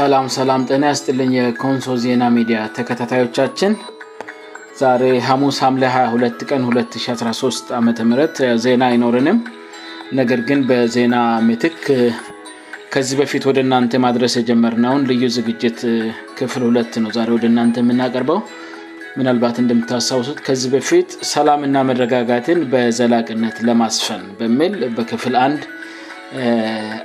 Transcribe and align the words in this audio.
ሰላም 0.00 0.26
ሰላም 0.36 0.62
ጥና 0.68 0.82
ያስጥልኝ 0.90 1.30
የኮንሶ 1.36 1.86
ዜና 2.02 2.22
ሚዲያ 2.36 2.58
ተከታታዮቻችን 2.76 3.72
ዛሬ 4.80 5.02
ሐሙስ 5.28 5.58
ም 5.74 5.76
22 5.86 6.44
ቀን 6.50 6.60
2013 6.74 7.72
ዓም 7.78 7.88
ዜና 8.64 8.82
አይኖርንም 8.90 9.38
ነገር 10.18 10.40
ግን 10.50 10.60
በዜና 10.70 11.16
ምትክ 11.48 11.80
ከዚህ 12.94 13.16
በፊት 13.22 13.46
ወደ 13.50 13.62
ናንተ 13.72 13.98
ማድረስ 14.06 14.36
የጀመርነውን 14.40 15.02
ልዩ 15.10 15.24
ዝግጅት 15.38 15.80
ክፍል 16.40 16.64
ሁ 16.66 16.70
ነው 16.78 17.10
ወደ 17.36 17.44
እናንተ 17.52 17.76
የምናቀርበው 17.84 18.40
ምናልባት 19.18 19.58
እንደምታስታውሱት 19.64 20.40
ከዚህ 20.48 20.70
በፊት 20.76 21.10
ሰላምና 21.34 21.76
መረጋጋትን 21.90 22.60
በዘላቅነት 22.74 23.58
ለማስፈን 23.70 24.24
በሚል 24.40 24.74
በክፍል 24.98 25.36
1 25.50 25.68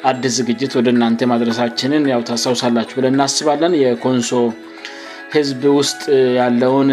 አድስ 0.10 0.34
ዝግጅት 0.40 0.72
ወደ 0.78 0.88
እናንተ 0.96 1.20
ማድረሳችንን 1.32 2.04
ውታስታውሳላችሁ 2.22 2.96
ብለን 3.00 3.14
እናስባለን 3.18 3.74
የኮንሶ 3.84 4.30
ህዝብ 5.36 5.62
ውስጥ 5.78 6.02
ያለውን 6.40 6.90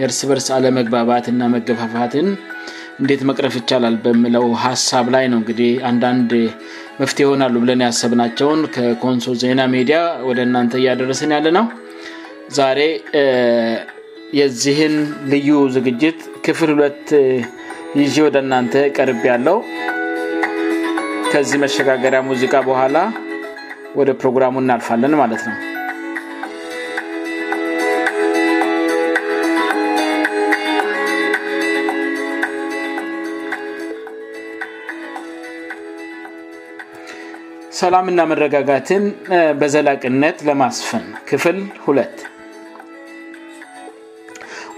የእርስ 0.00 0.20
በርስ 0.30 0.46
አለመግባባትና 0.56 1.40
መገፋፋትን 1.54 2.28
እንዴት 3.00 3.22
መቅረፍ 3.28 3.54
ይቻላል 3.60 3.94
በምለው 4.04 4.46
ሀሳብ 4.64 5.06
ላይ 5.14 5.24
ነው 5.32 5.38
እንግዲህ 5.42 5.70
አንዳንድ 5.90 6.30
መፍትሄ 7.00 7.24
ይሆናሉ 7.26 7.54
ብለን 7.64 7.80
ያሰብናቸውን 7.88 8.60
ከኮንሶ 8.76 9.26
ዜና 9.44 9.60
ሜዲያ 9.76 9.98
ወደ 10.28 10.38
እናንተ 10.48 10.72
እያደረስን 10.82 11.32
ያለ 11.36 11.46
ነው 11.58 11.66
ዛሬ 12.58 12.80
የዚህን 14.40 14.94
ልዩ 15.34 15.50
ዝግጅት 15.78 16.20
ክፍል 16.46 16.70
ሁለት 16.74 17.08
ይዜ 18.02 18.14
ወደ 18.28 18.36
እናንተ 18.46 18.74
ቀርብ 18.98 19.22
ያለው 19.32 19.58
ከዚህ 21.32 21.58
መሸጋገሪያ 21.62 22.18
ሙዚቃ 22.30 22.54
በኋላ 22.66 22.96
ወደ 23.98 24.10
ፕሮግራሙ 24.22 24.54
እናልፋለን 24.62 25.14
ማለት 25.20 25.42
ነው 25.50 25.56
ሰላምና 37.80 38.20
መረጋጋትን 38.32 39.06
በዘላቅነት 39.62 40.36
ለማስፈን 40.50 41.06
ክፍል 41.30 41.56
2 41.88 42.30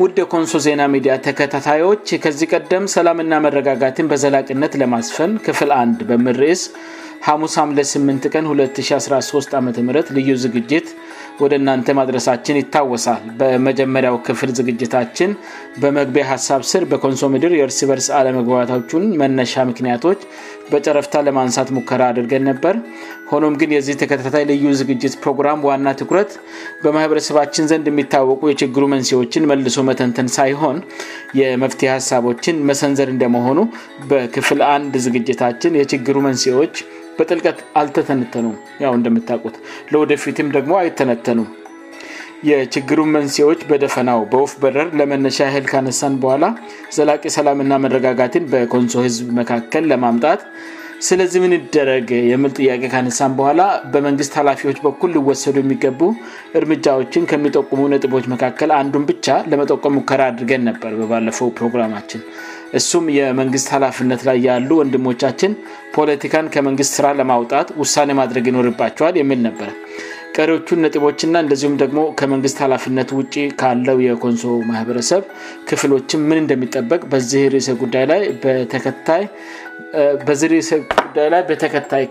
ውድ 0.03 0.17
ኮንሶ 0.31 0.53
ዜና 0.65 0.83
ሚዲያ 0.93 1.13
ተከታታዮች 1.25 2.07
ከዚህ 2.23 2.47
ቀደም 2.55 2.85
ሰላምና 2.95 3.35
መረጋጋትን 3.45 4.09
በዘላቂነት 4.13 4.73
ለማስፈን 4.81 5.33
ክፍል 5.47 5.71
1 5.75 6.01
በምርእስ 6.09 6.63
ሐሙስ 7.27 7.55
አምለስ 7.63 7.91
8 8.09 8.27
ቀን 8.35 8.45
2013 8.55 9.55
ዓም 9.59 9.69
ልዩ 10.17 10.35
ዝግጅት 10.45 10.89
ወደ 11.43 11.53
እናንተ 11.61 11.87
ማድረሳችን 11.99 12.59
ይታወሳል 12.61 13.23
በመጀመሪያው 13.39 14.17
ክፍል 14.27 14.51
ዝግጅታችን 14.59 15.31
በመግቢያ 15.83 16.25
ሀሳብ 16.33 16.61
ስር 16.73 16.83
በኮንሶሜዲር 16.91 17.53
የእርሲቨርስ 17.59 18.07
አለመግባታቹን 18.19 19.05
መነሻ 19.23 19.55
ምክንያቶች 19.71 20.21
በጨረፍታ 20.73 21.17
ለማንሳት 21.27 21.69
ሙከራ 21.77 22.03
አድርገን 22.13 22.45
ነበር 22.51 22.75
ሆኖም 23.33 23.55
ግን 23.61 23.73
የዚህ 23.77 23.99
ተከታታይ 24.03 24.45
ልዩ 24.53 24.71
ዝግጅት 24.81 25.15
ፕሮግራም 25.25 25.63
ዋና 25.69 25.89
ትኩረት 26.01 26.31
በማህበረሰባችን 26.85 27.69
ዘንድ 27.73 27.89
የሚታወቁ 27.93 28.43
የችግሩ 28.53 28.87
መንስዎችን 28.95 29.49
መልሶ 29.53 29.79
መተንተን 29.91 30.29
ሳይሆን 30.39 30.79
የመፍትሄ 31.43 31.91
ሀሳቦችን 31.97 32.63
መሰንዘር 32.71 33.11
እንደመሆኑ 33.15 33.59
በክፍል 34.13 34.63
አንድ 34.75 34.95
ዝግጅታችን 35.07 35.79
የችግሩ 35.83 36.17
መንስዎች 36.29 36.77
በጥልቀት 37.19 37.59
አልተተነተኑም 37.81 38.57
ያው 38.85 38.93
እንደምታቁት 38.99 39.57
ለወደፊትም 39.95 40.49
ደግሞ 40.57 40.73
አይተነተኑም 40.83 41.51
የችግሩን 42.51 43.13
መንሴዎች 43.17 43.61
በደፈናው 43.69 44.21
በውፍ 44.33 44.53
በረር 44.63 44.89
ለመነሻ 45.01 45.39
ያህል 45.49 45.67
ካነሳን 45.73 46.15
በኋላ 46.23 46.45
ዘላቂ 46.97 47.23
ሰላምና 47.37 47.75
መረጋጋትን 47.85 48.49
በኮንሶ 48.55 48.97
ህዝብ 49.07 49.29
መካከል 49.41 49.85
ለማምጣት 49.93 50.41
ስለዚህ 51.07 51.41
ምንደረግ 51.45 52.09
የምል 52.33 52.53
ጥያቄ 52.59 52.83
ካነሳን 52.93 53.33
በኋላ 53.39 53.63
በመንግስት 53.93 54.35
ኃላፊዎች 54.41 54.79
በኩል 54.87 55.11
ልወሰዱ 55.17 55.57
የሚገቡ 55.63 56.01
እርምጃዎችን 56.61 57.27
ከሚጠቁሙ 57.31 57.81
ነጥቦች 57.95 58.27
መካከል 58.35 58.71
አንዱን 58.81 59.05
ብቻ 59.13 59.27
ለመጠቆም 59.53 59.97
ሙከራ 59.99 60.21
አድርገን 60.33 60.63
ነበር 60.71 60.93
በባለፈው 61.01 61.49
ፕሮግራማችን 61.61 62.23
እሱም 62.79 63.05
የመንግስት 63.19 63.69
ሀላፍነት 63.75 64.21
ላይ 64.29 64.39
ያሉ 64.49 64.69
ወንድሞቻችን 64.81 65.53
ፖለቲካን 65.97 66.47
ከመንግስት 66.55 66.93
ስራ 66.99 67.07
ለማውጣት 67.21 67.69
ውሳኔ 67.83 68.09
ማድረግ 68.21 68.45
ይኖርባቸዋል 68.51 69.15
የሚል 69.21 69.41
ነበር 69.49 69.71
ቀሪዎቹን 70.39 70.81
ነጥቦችና 70.85 71.37
እንደዚሁም 71.45 71.75
ደግሞ 71.83 72.01
ከመንግስት 72.21 72.57
ኃላፍነት 72.65 73.11
ውጭ 73.19 73.35
ካለው 73.61 73.99
የኮንሶ 74.07 74.45
ማህበረሰብ 74.71 75.23
ክፍሎችም 75.71 76.23
ምን 76.31 76.39
እንደሚጠበቅ 76.45 77.01
በዚህ 77.13 77.61
ስ 77.67 77.71
ጉዳይ 77.85 78.05
ላይ 78.13 78.23
በተከታይ 81.49 82.05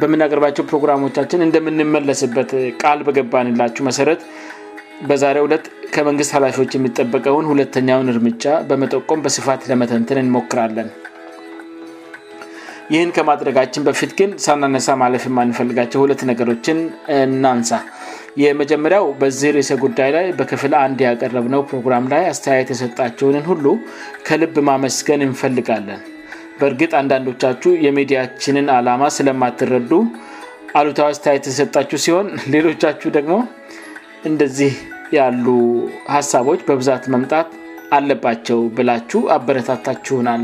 በምናቀርባቸው 0.00 0.60
ፕሮግራሞቻችን 0.70 1.40
እንደምንመለስበት 1.46 2.50
ቃል 2.82 2.98
በገባንላችሁ 3.06 3.82
መሠረት 3.88 4.20
በዛሬ 5.08 5.36
ሁለት 5.44 5.64
ከመንግስት 5.94 6.32
ኃላፊዎች 6.36 6.72
የሚጠበቀውን 6.74 7.46
ሁለተኛውን 7.52 8.10
እርምጫ 8.12 8.44
በመጠቆም 8.68 9.22
በስፋት 9.24 9.62
ለመተንተን 9.70 10.18
እንሞክራለን 10.24 10.88
ይህን 12.92 13.10
ከማድረጋችን 13.16 13.84
በፊት 13.88 14.12
ግን 14.18 14.30
ሳናነሳ 14.44 14.88
ማለፍ 15.02 15.22
የማንፈልጋቸው 15.28 16.00
ሁለት 16.04 16.20
ነገሮችን 16.30 16.78
እናንሳ 17.18 17.72
የመጀመሪያው 18.42 19.06
በዚህ 19.20 19.50
ርእሰ 19.56 19.72
ጉዳይ 19.84 20.10
ላይ 20.16 20.26
በክፍል 20.38 20.74
አንድ 20.84 20.98
ያቀረብነው 21.08 21.62
ፕሮግራም 21.70 22.04
ላይ 22.12 22.22
አስተያየት 22.32 22.68
የሰጣቸውንን 22.72 23.44
ሁሉ 23.50 23.66
ከልብ 24.28 24.56
ማመስገን 24.68 25.24
እንፈልጋለን 25.28 26.00
በእርግጥ 26.60 26.92
አንዳንዶቻችሁ 27.00 27.70
የሚዲያችንን 27.86 28.66
አላማ 28.78 29.02
ስለማትረዱ 29.18 29.90
አሉታዊ 30.80 31.10
አስተያየት 31.14 31.46
የሰጣችሁ 31.52 31.98
ሲሆን 32.04 32.28
ሌሎቻችሁ 32.54 33.08
ደግሞ 33.18 33.34
እንደዚህ 34.30 34.74
ያሉ 35.18 35.46
ሀሳቦች 36.14 36.60
በብዛት 36.68 37.04
መምጣት 37.14 37.48
አለባቸው 37.96 38.58
ብላችሁ 38.76 39.20
አበረታታችሁናል 39.36 40.42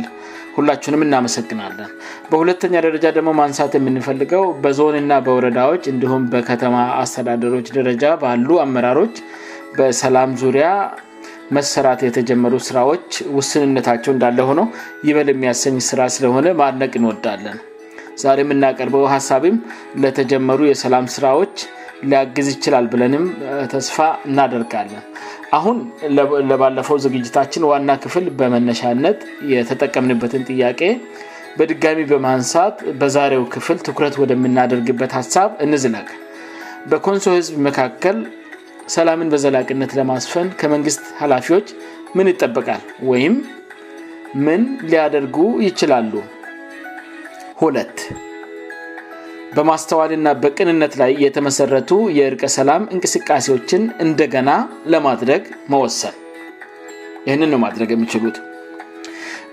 ሁላችሁንም 0.56 1.05
እናመሰግናለን 1.06 1.91
በሁለተኛ 2.31 2.75
ደረጃ 2.87 3.05
ደግሞ 3.16 3.31
ማንሳት 3.41 3.75
የምንፈልገው 3.78 4.44
በዞንና 4.62 5.12
በወረዳዎች 5.27 5.84
እንዲሁም 5.93 6.22
በከተማ 6.33 6.77
አስተዳደሮች 7.03 7.69
ደረጃ 7.78 8.05
ባሉ 8.22 8.50
አመራሮች 8.65 9.15
በሰላም 9.78 10.31
ዙሪያ 10.43 10.69
መሰራት 11.56 12.00
የተጀመሩ 12.09 12.55
ስራዎች 12.69 13.06
ውስንነታቸው 13.39 14.12
እንዳለ 14.15 14.39
ሆነው 14.49 14.66
ይበል 15.09 15.28
የሚያሰኝ 15.34 15.77
ስራ 15.91 16.00
ስለሆነ 16.16 16.47
ማድነቅ 16.62 16.93
እንወዳለን 17.00 17.59
ዛሬ 18.25 18.41
እናቀርበው 18.56 19.05
ሀሳብም 19.15 19.56
ለተጀመሩ 20.03 20.60
የሰላም 20.71 21.06
ስራዎች 21.16 21.56
ሊያግዝ 22.10 22.48
ይችላል 22.54 22.84
ብለንም 22.92 23.25
ተስፋ 23.72 23.97
እናደርጋለን 24.28 25.03
አሁን 25.59 25.76
ለባለፈው 26.50 26.97
ዝግጅታችን 27.06 27.66
ዋና 27.70 27.91
ክፍል 28.04 28.26
በመነሻነት 28.41 29.19
የተጠቀምንበትን 29.53 30.42
ጥያቄ 30.50 30.81
በድጋሚ 31.59 32.00
በማንሳት 32.12 32.76
በዛሬው 33.00 33.45
ክፍል 33.54 33.78
ትኩረት 33.86 34.16
ወደምናደርግበት 34.22 35.15
ሀሳብ 35.18 35.50
እንዝነቀ 35.66 36.09
በኮንሶ 36.91 37.27
ህዝብ 37.39 37.54
መካከል 37.68 38.18
ሰላምን 38.97 39.30
በዘላቅነት 39.34 39.91
ለማስፈን 40.01 40.48
ከመንግስት 40.60 41.03
ኃላፊዎች 41.22 41.68
ምን 42.18 42.30
ይጠበቃል 42.33 42.84
ወይም 43.10 43.34
ምን 44.47 44.62
ሊያደርጉ 44.91 45.36
ይችላሉ 45.68 46.12
ሁ 47.60 47.66
በማስተዋል 49.56 50.12
ና 50.24 50.28
በቅንነት 50.42 50.92
ላይ 51.00 51.12
የተመሠረቱ 51.24 51.91
የእርቀ 52.18 52.42
ሰላም 52.56 52.83
እንቅስቃሴዎችን 52.95 53.83
እንደገና 54.04 54.50
ለማድረግ 54.92 55.45
መወሰን 55.72 56.16
ይህን 57.28 57.42
ነው 57.53 57.60
ማድረግ 57.66 57.89
የሚችሉት 57.95 58.39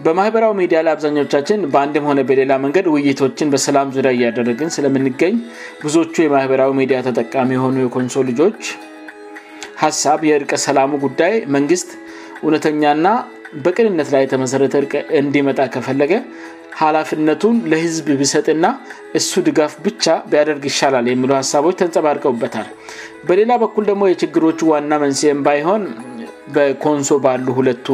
በማህበራዊ 0.06 0.54
ሚዲያ 0.62 0.78
ላይ 0.86 0.92
አብዛኞቻችን 0.96 1.60
በአንድም 1.74 2.08
ሆነ 2.10 2.20
በሌላ 2.30 2.54
መንገድ 2.64 2.86
ውይይቶችን 2.94 3.52
በሰላም 3.54 3.94
ዙሪያ 3.96 4.12
እያደረግን 4.18 4.74
ስለምንገኝ 4.76 5.36
ብዙዎቹ 5.84 6.16
የማህበራዊ 6.26 6.72
ሚዲያ 6.82 6.98
ተጠቃሚ 7.08 7.52
የሆኑ 7.58 7.76
የኮንሶል 7.86 8.28
ልጆች 8.32 8.62
ሀሳብ 9.84 10.20
የእርቀ 10.30 10.52
ሰላሙ 10.68 10.92
ጉዳይ 11.06 11.34
መንግስት 11.58 11.90
እውነተኛና 12.44 13.08
በቅንነት 13.66 14.08
ላይ 14.14 14.22
የተመሰረተ 14.26 14.74
እርቅ 14.82 14.94
እንዲመጣ 15.22 15.60
ከፈለገ 15.74 16.14
ሀላፍነቱን 16.80 17.58
ለህዝብ 17.72 18.08
ቢሰጥና 18.20 18.66
እሱ 19.18 19.32
ድጋፍ 19.48 19.74
ብቻ 19.86 20.06
ቢያደርግ 20.32 20.64
ይሻላል 20.70 21.06
የሚሉ 21.12 21.32
ሀሳቦች 21.40 21.76
ተንጸባርቀውበታል 21.82 22.68
በሌላ 23.28 23.52
በኩል 23.62 23.84
ደግሞ 23.90 24.04
የችግሮቹ 24.10 24.60
ዋና 24.72 24.92
መንስሄን 25.04 25.40
ባይሆን 25.46 25.84
በኮንሶ 26.56 27.14
ባሉ 27.26 27.46
ሁለቱ 27.60 27.88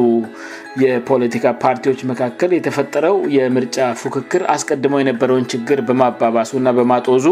የፖለቲካ 0.84 1.46
ፓርቲዎች 1.64 2.00
መካከል 2.12 2.50
የተፈጠረው 2.58 3.18
የምርጫ 3.38 3.78
ፉክክር 4.02 4.44
አስቀድሞው 4.56 5.02
የነበረውን 5.02 5.46
ችግር 5.54 5.80
በማባባሱ 5.90 6.52
ና 6.66 6.72
በማጦዙ 6.80 7.28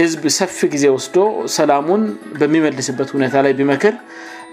ህዝብ 0.00 0.22
ሰፊ 0.38 0.56
ጊዜ 0.76 0.86
ወስዶ 0.94 1.18
ሰላሙን 1.58 2.02
በሚመልስበት 2.40 3.10
ውኔታ 3.16 3.36
ላይ 3.44 3.52
ቢመክር 3.60 3.94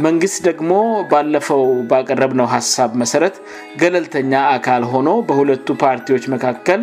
መንግስት 0.06 0.38
ደግሞ 0.48 0.72
ባለፈው 1.12 1.64
ባቀረብነው 1.90 2.48
ሀሳብ 2.56 2.92
መሠረት 3.02 3.36
ገለልተኛ 3.82 4.34
አካል 4.58 4.84
ሆኖ 4.94 5.10
በሁለቱ 5.28 5.68
ፓርቲዎች 5.84 6.24
መካከል 6.36 6.82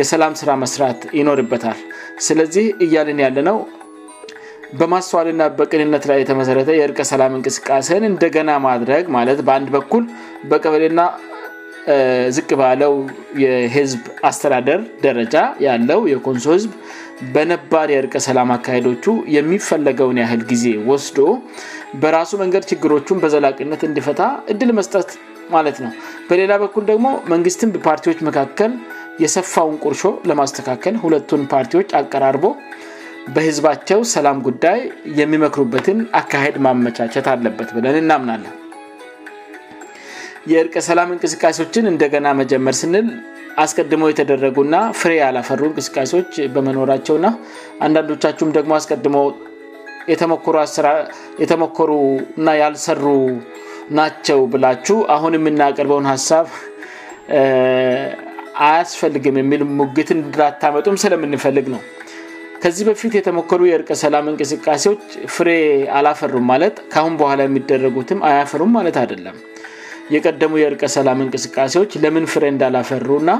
የሰላም 0.00 0.34
ስራ 0.40 0.50
መስራት 0.62 1.00
ይኖርበታል 1.18 1.78
ስለዚህ 2.26 2.66
እያልን 2.84 3.20
ያለነው 3.26 3.56
በማስተዋልና 4.80 5.42
በቅንነት 5.58 6.04
ላይ 6.10 6.18
የተመሠረተ 6.22 6.70
የእርቀ 6.78 7.00
ሰላም 7.12 7.32
እንቅስቃሴን 7.38 8.02
እንደገና 8.12 8.50
ማድረግ 8.68 9.04
ማለት 9.16 9.38
በአንድ 9.48 9.68
በኩል 9.76 10.04
በቀበሌና 10.50 11.02
ዝቅ 12.36 12.48
ባለው 12.60 12.94
የህዝብ 13.42 14.00
አስተዳደር 14.28 14.80
ደረጃ 15.06 15.34
ያለው 15.66 16.00
የኮንሶ 16.12 16.46
ህዝብ 16.56 16.72
በነባር 17.34 17.88
የእርቀ 17.92 18.14
ሰላም 18.26 18.50
አካሄዶቹ 18.56 19.06
የሚፈለገውን 19.36 20.18
ያህል 20.22 20.42
ጊዜ 20.50 20.64
ወስዶ 20.90 21.16
በራሱ 22.02 22.30
መንገድ 22.42 22.64
ችግሮቹን 22.70 23.20
በዘላቅነት 23.22 23.82
እንዲፈታ 23.88 24.22
እድል 24.52 24.70
መስጠት 24.78 25.10
ማለት 25.54 25.76
ነው 25.84 25.92
በሌላ 26.28 26.52
በኩል 26.62 26.82
ደግሞ 26.90 27.06
መንግስትን 27.32 27.70
በፓርቲዎች 27.74 28.18
መካከል 28.28 28.72
የሰፋውን 29.22 29.76
ቁርሾ 29.84 30.02
ለማስተካከል 30.30 30.96
ሁለቱን 31.04 31.42
ፓርቲዎች 31.52 31.88
አቀራርቦ 32.00 32.44
በህዝባቸው 33.36 34.00
ሰላም 34.14 34.38
ጉዳይ 34.48 34.78
የሚመክሩበትን 35.20 35.98
አካሄድ 36.20 36.56
ማመቻቸት 36.66 37.26
አለበት 37.34 37.70
ብለን 37.78 37.96
እናምናለን 38.04 38.54
የእርቀ 40.52 40.76
ሰላም 40.90 41.10
እንቅስቃሴዎችን 41.14 41.90
እንደገና 41.92 42.26
መጀመር 42.42 42.74
ስንል 42.82 43.08
አስቀድሞ 43.64 44.02
የተደረጉና 44.10 44.74
ፍሬ 45.00 45.12
ያላፈሩ 45.24 45.60
እንቅስቃሴዎች 45.70 46.32
በመኖራቸውና 46.54 47.26
አንዳንዶቻችሁም 47.86 48.52
ደግሞ 48.58 48.72
አስቀድሞ 48.80 49.16
ሩየተሞከሩ 50.10 51.90
እና 52.40 52.48
ያልሰሩ 52.62 53.02
ናቸው 53.98 54.38
ብላችሁ 54.54 54.96
አሁን 55.16 55.32
የምናያቀርበውን 55.38 56.06
ሀሳብ 56.12 56.48
አያስፈልግም 58.66 59.36
የሚል 59.40 59.62
ሙግትን 59.80 60.20
ድራ 60.34 60.42
አታመጡም 60.52 60.96
ስለምንፈልግ 61.04 61.66
ነው 61.74 61.82
ከዚህ 62.62 62.84
በፊት 62.88 63.12
የተሞከሩ 63.18 63.60
የእርቀ 63.68 63.90
ሰላም 64.04 64.24
እንቅስቃሴዎች 64.32 65.02
ፍሬ 65.34 65.48
አላፈሩም 65.98 66.46
ማለት 66.52 66.76
ከአሁን 66.92 67.14
በኋላ 67.20 67.40
የሚደረጉትም 67.46 68.22
አያፈሩም 68.30 68.72
ማለት 68.78 68.96
አደለም 69.04 69.36
የቀደሙ 70.14 70.52
የእርቀ 70.62 70.84
ሰላም 70.96 71.18
እንቅስቃሴዎች 71.26 71.92
ለምን 72.04 72.26
ፍሬ 72.32 72.44
እንዳላፈሩና 72.54 73.30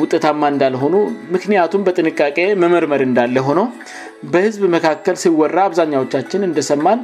ውጥታማ 0.00 0.42
እንዳልሆኑ 0.54 0.94
ምክንያቱም 1.34 1.84
በጥንቃቄ 1.86 2.38
መመርመር 2.62 3.02
እንዳለ 3.10 3.36
ሆኖ 3.48 3.60
በህዝብ 4.32 4.62
መካከል 4.76 5.16
ሲወራ 5.22 5.56
አብዛኛዎቻችን 5.68 6.46
እንደሰማል 6.48 7.00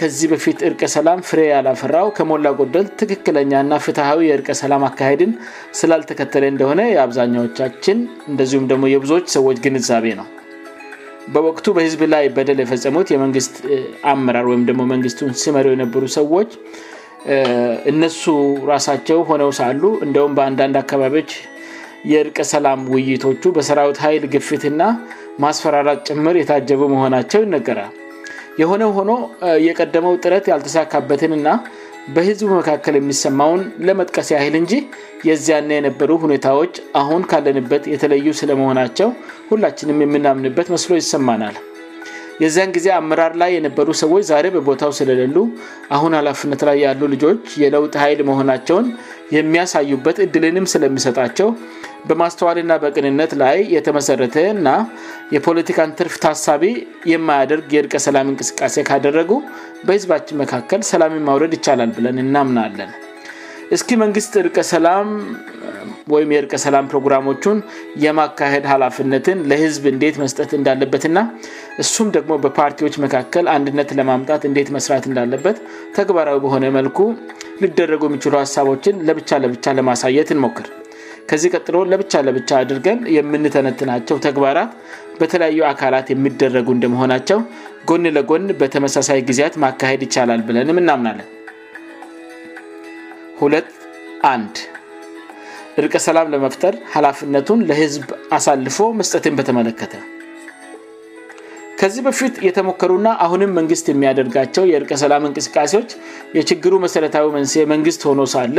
ከዚህ 0.00 0.26
በፊት 0.32 0.58
እርቀ 0.66 0.82
ሰላም 0.94 1.18
ፍሬ 1.28 1.40
ያላፈራው 1.54 2.06
ከሞላ 2.16 2.46
ጎደል 2.60 2.86
ትክክለኛ 3.00 3.52
ና 3.70 3.78
ፍትሐዊ 3.84 4.20
የእርቀ 4.28 4.48
ሰላም 4.62 4.84
አካሄድን 4.88 5.32
ስላልተከተለ 5.80 6.44
እንደሆነ 6.52 6.80
የአብዛኛዎቻችን 6.94 7.98
እንደዚሁም 8.32 8.66
ደግሞ 8.70 8.84
የብዙዎች 8.94 9.26
ሰዎች 9.36 9.58
ግንዛቤ 9.66 10.06
ነው 10.20 10.26
በወቅቱ 11.34 11.66
በህዝብ 11.76 12.00
ላይ 12.14 12.24
በደል 12.38 12.58
የፈጸሙት 12.62 13.08
የመንግስት 13.14 13.54
አመራር 14.12 14.46
ወይም 14.52 14.62
ደሞ 14.70 14.82
መንግስቱን 14.94 15.32
ሲመሪው 15.42 15.74
የነበሩ 15.76 16.04
ሰዎች 16.18 16.50
እነሱ 17.90 18.22
ራሳቸው 18.72 19.20
ሆነው 19.28 19.50
ሳሉ 19.58 19.82
እንደውም 20.06 20.34
በአንዳንድ 20.38 20.76
አካባቢዎች 20.82 21.30
የእርቀ 22.10 22.38
ሰላም 22.54 22.80
ውይይቶቹ 22.94 23.42
በሰራዊት 23.56 23.98
ኃይል 24.04 24.24
ግፊትና 24.34 24.82
ማስፈራራጭ 25.44 25.98
ጭምር 26.08 26.34
የታጀቡ 26.40 26.80
መሆናቸው 26.94 27.40
ይነገራል 27.46 27.92
የሆነው 28.60 28.90
ሆኖ 28.98 29.10
የቀደመው 29.66 30.14
ጥረት 30.24 30.44
ያልተሳካበትን 30.52 31.32
ና 31.46 31.56
በህዝቡ 32.16 32.46
መካከል 32.60 32.94
የሚሰማውን 32.98 33.62
ለመጥቀስ 33.86 34.28
ያይል 34.36 34.54
እንጂ 34.62 34.72
የዚያና 35.28 35.70
የነበሩ 35.78 36.10
ሁኔታዎች 36.24 36.74
አሁን 37.02 37.22
ካለንበት 37.32 37.84
የተለዩ 37.94 38.26
ስለመሆናቸው 38.40 39.08
ሁላችንም 39.52 39.98
የምናምንበት 40.04 40.68
መስሎ 40.74 40.92
ይሰማናል 41.02 41.56
የዚያን 42.42 42.70
ጊዜ 42.76 42.86
አመራር 43.00 43.32
ላይ 43.42 43.50
የነበሩ 43.56 43.90
ሰዎች 44.00 44.24
ዛሬ 44.30 44.46
በቦታው 44.56 44.90
ስለሌሉ 44.98 45.36
አሁን 45.96 46.14
ኃላፍነት 46.18 46.62
ላይ 46.68 46.76
ያሉ 46.86 47.02
ልጆች 47.14 47.44
የለውጥ 47.62 47.94
ኃይል 48.02 48.20
መሆናቸውን 48.30 48.86
የሚያሳዩበት 49.36 50.16
እድልንም 50.24 50.66
ስለሚሰጣቸው 50.74 51.48
በማስተዋል 52.10 52.58
ና 52.70 52.74
በቅንነት 52.82 53.32
ላይ 53.42 53.56
የተመሠረተ 53.76 54.36
ና 54.66 54.74
የፖለቲካን 55.36 55.94
ትርፍ 56.00 56.14
ታሳቢ 56.24 56.62
የማያደርግ 57.12 57.66
የእርቀሰላም 57.76 58.28
እንቅስቃሴ 58.32 58.76
ካደረጉ 58.90 59.30
በህዝባችን 59.88 60.40
መካከል 60.44 60.80
ሰላምን 60.92 61.26
ማውረድ 61.30 61.54
ይቻላል 61.58 61.90
ብለን 61.98 62.20
እናምናለን 62.26 62.92
እስኪ 63.74 63.88
መንግስት 64.02 64.32
እርቀ 64.40 64.58
ሰላም 64.74 65.08
ወይም 66.12 66.32
የእርቀሰላም 66.34 66.88
ፕሮግራሞቹን 66.92 67.56
የማካሄድ 68.04 68.64
ሀላፍነትን 68.72 69.38
ለህዝብ 69.50 69.84
እንዴት 69.92 70.16
መስጠት 70.22 70.50
እንዳለበትና 70.58 71.18
እሱም 71.82 72.08
ደግሞ 72.16 72.32
በፓርቲዎች 72.44 72.94
መካከል 73.04 73.44
አንድነት 73.54 73.90
ለማምጣት 73.98 74.42
እንዴት 74.48 74.68
መስራት 74.76 75.04
እንዳለበት 75.10 75.56
ተግባራዊ 75.98 76.36
በሆነ 76.44 76.66
መልኩ 76.78 76.98
ሊደረጉ 77.62 78.02
የሚችሉ 78.10 78.34
ሀሳቦችን 78.42 78.96
ለብቻ 79.08 79.30
ለብቻ 79.44 79.66
ለማሳየት 79.78 80.30
እንሞክር 80.36 80.68
ከዚህ 81.30 81.50
ቀጥሎ 81.56 81.76
ለብቻ 81.92 82.12
ለብቻ 82.26 82.50
አድርገን 82.62 82.98
የምንተነትናቸው 83.16 84.16
ተግባራት 84.26 84.72
በተለያዩ 85.20 85.60
አካላት 85.72 86.06
የሚደረጉ 86.14 86.68
እንደመሆናቸው 86.76 87.38
ጎን 87.90 88.04
ለጎን 88.16 88.44
በተመሳሳይ 88.62 89.20
ጊዜያት 89.30 89.54
ማካሄድ 89.64 90.02
ይቻላል 90.08 90.42
ብለን 90.50 90.70
ምእናምናለን 90.78 91.28
ሁት 93.42 93.70
አድ 94.32 94.54
እርቀሰላም 95.80 96.28
ለመፍጠር 96.34 96.74
ሀላፍነቱን 96.96 97.62
ለህዝብ 97.70 98.04
አሳልፎ 98.36 98.76
መስጠትን 99.00 99.34
በተመለከተ 99.40 99.96
ከዚህ 101.80 102.02
በፊት 102.06 102.34
የተሞከሩና 102.48 103.08
አሁንም 103.24 103.50
መንግስት 103.58 103.86
የሚያደርጋቸው 103.90 104.64
የእርቀ 104.70 104.92
ሰላም 105.02 105.24
እንቅስቃሴዎች 105.28 105.90
የችግሩ 106.38 106.74
መሠረታዊ 106.84 107.26
መንስ 107.36 107.52
መንግስት 107.72 108.02
ሆኖ 108.08 108.22
ሳለ 108.34 108.58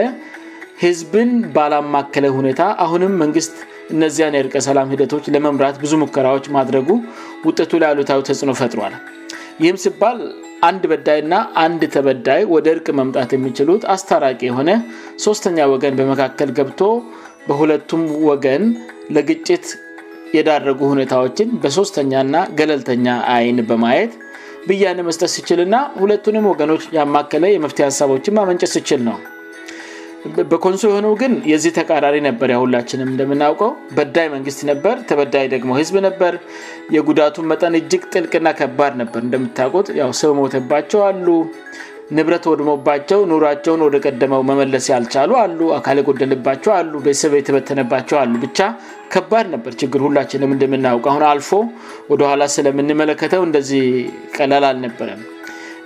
ህዝብን 0.84 1.32
ባላምማከለ 1.56 2.26
ሁኔታ 2.40 2.62
አሁንም 2.86 3.14
መንግስት 3.24 3.56
እነዚያን 3.96 4.36
የእርቀሰላም 4.38 4.92
ሂደቶች 4.94 5.26
ለመምራት 5.36 5.78
ብዙ 5.84 5.92
ሙከራዎች 6.04 6.46
ማድረጉ 6.58 6.90
ውጠቱ 7.48 7.72
ላያሉታዊ 7.84 8.22
ተጽዕኖ 8.30 8.54
ፈጥሯል 8.62 8.96
ይህም 9.64 9.80
ሲባል 9.86 10.20
አንድ 10.70 10.84
በዳይ 10.92 11.20
ና 11.32 11.40
አንድ 11.64 11.82
ተበዳይ 11.96 12.42
ወደ 12.54 12.68
እርቅ 12.76 12.88
መምጣት 13.00 13.32
የሚችሉት 13.36 13.84
አስታራቂ 13.96 14.40
የሆነ 14.50 14.70
ሶስተኛ 15.26 15.60
ወገን 15.74 15.98
በመካከል 16.02 16.50
ገብቶ 16.60 16.82
በሁለቱም 17.50 18.02
ወገን 18.30 18.64
ለግጭት 19.16 19.66
የዳረጉ 20.36 20.80
ሁኔታዎችን 20.94 21.50
በሶስተኛና 21.64 22.36
ገለልተኛ 22.60 23.08
አይን 23.36 23.60
በማየት 23.70 24.14
ብያነ 24.70 25.00
መስጠት 25.08 25.32
ሲችልና 25.36 25.76
ሁለቱንም 26.02 26.46
ወገኖች 26.52 26.84
ያማከለ 26.98 27.44
የመፍት 27.54 27.78
ሀሳቦችን 27.88 28.36
ማመንጨት 28.38 28.72
ስችል 28.76 29.02
ነው 29.10 29.18
በኮንሶ 30.52 30.84
የሆኑ 30.90 31.08
ግን 31.22 31.34
የዚህ 31.52 31.72
ተራሪ 31.78 32.16
ነበር 32.28 32.50
ያሁላችንም 32.54 33.12
እንደምናውቀው 33.12 33.70
በዳይ 33.98 34.28
መንግስት 34.36 34.62
ነበ 34.70 34.86
ተበዳይ 35.10 35.46
ደግሞህዝብ 35.54 35.96
ነበር 36.08 36.34
የጉዳቱን 36.96 37.54
ጠን 37.62 37.76
እጅግ 37.80 38.04
ጥልቅና 38.16 38.50
ከባድ 38.62 38.96
ነበር 39.02 39.22
እንደምታትሰው 39.28 40.34
መተባቸው 40.42 41.02
አሉ 41.10 41.28
ንብረት 42.18 42.44
ወድሞባቸው 42.50 43.22
ኑራቸውን 43.30 43.82
ወደ 43.86 43.96
ቀደመው 44.06 44.42
መመለስ 44.50 44.86
ያልቻሉ 44.94 45.32
አሉ 45.44 45.58
አካል 45.78 45.98
ጎደልባቸውአ 46.10 46.78
ቤተሰ 47.08 47.24
የተበተነባቸው 47.40 48.18
አሉብቻ 48.24 48.60
ከባድ 49.14 49.46
ነበር 49.56 49.74
ችግር 49.82 50.02
ሁላችንም 50.08 50.54
እንደምናውቅ 50.56 51.06
አሁን 51.12 51.24
አልፎ 51.32 51.50
ወደኋላ 52.12 52.44
ስለምንመለከተው 52.56 53.42
እንደዚህ 53.48 53.86
ቀለል 54.38 54.66
አልነበረም 54.72 55.22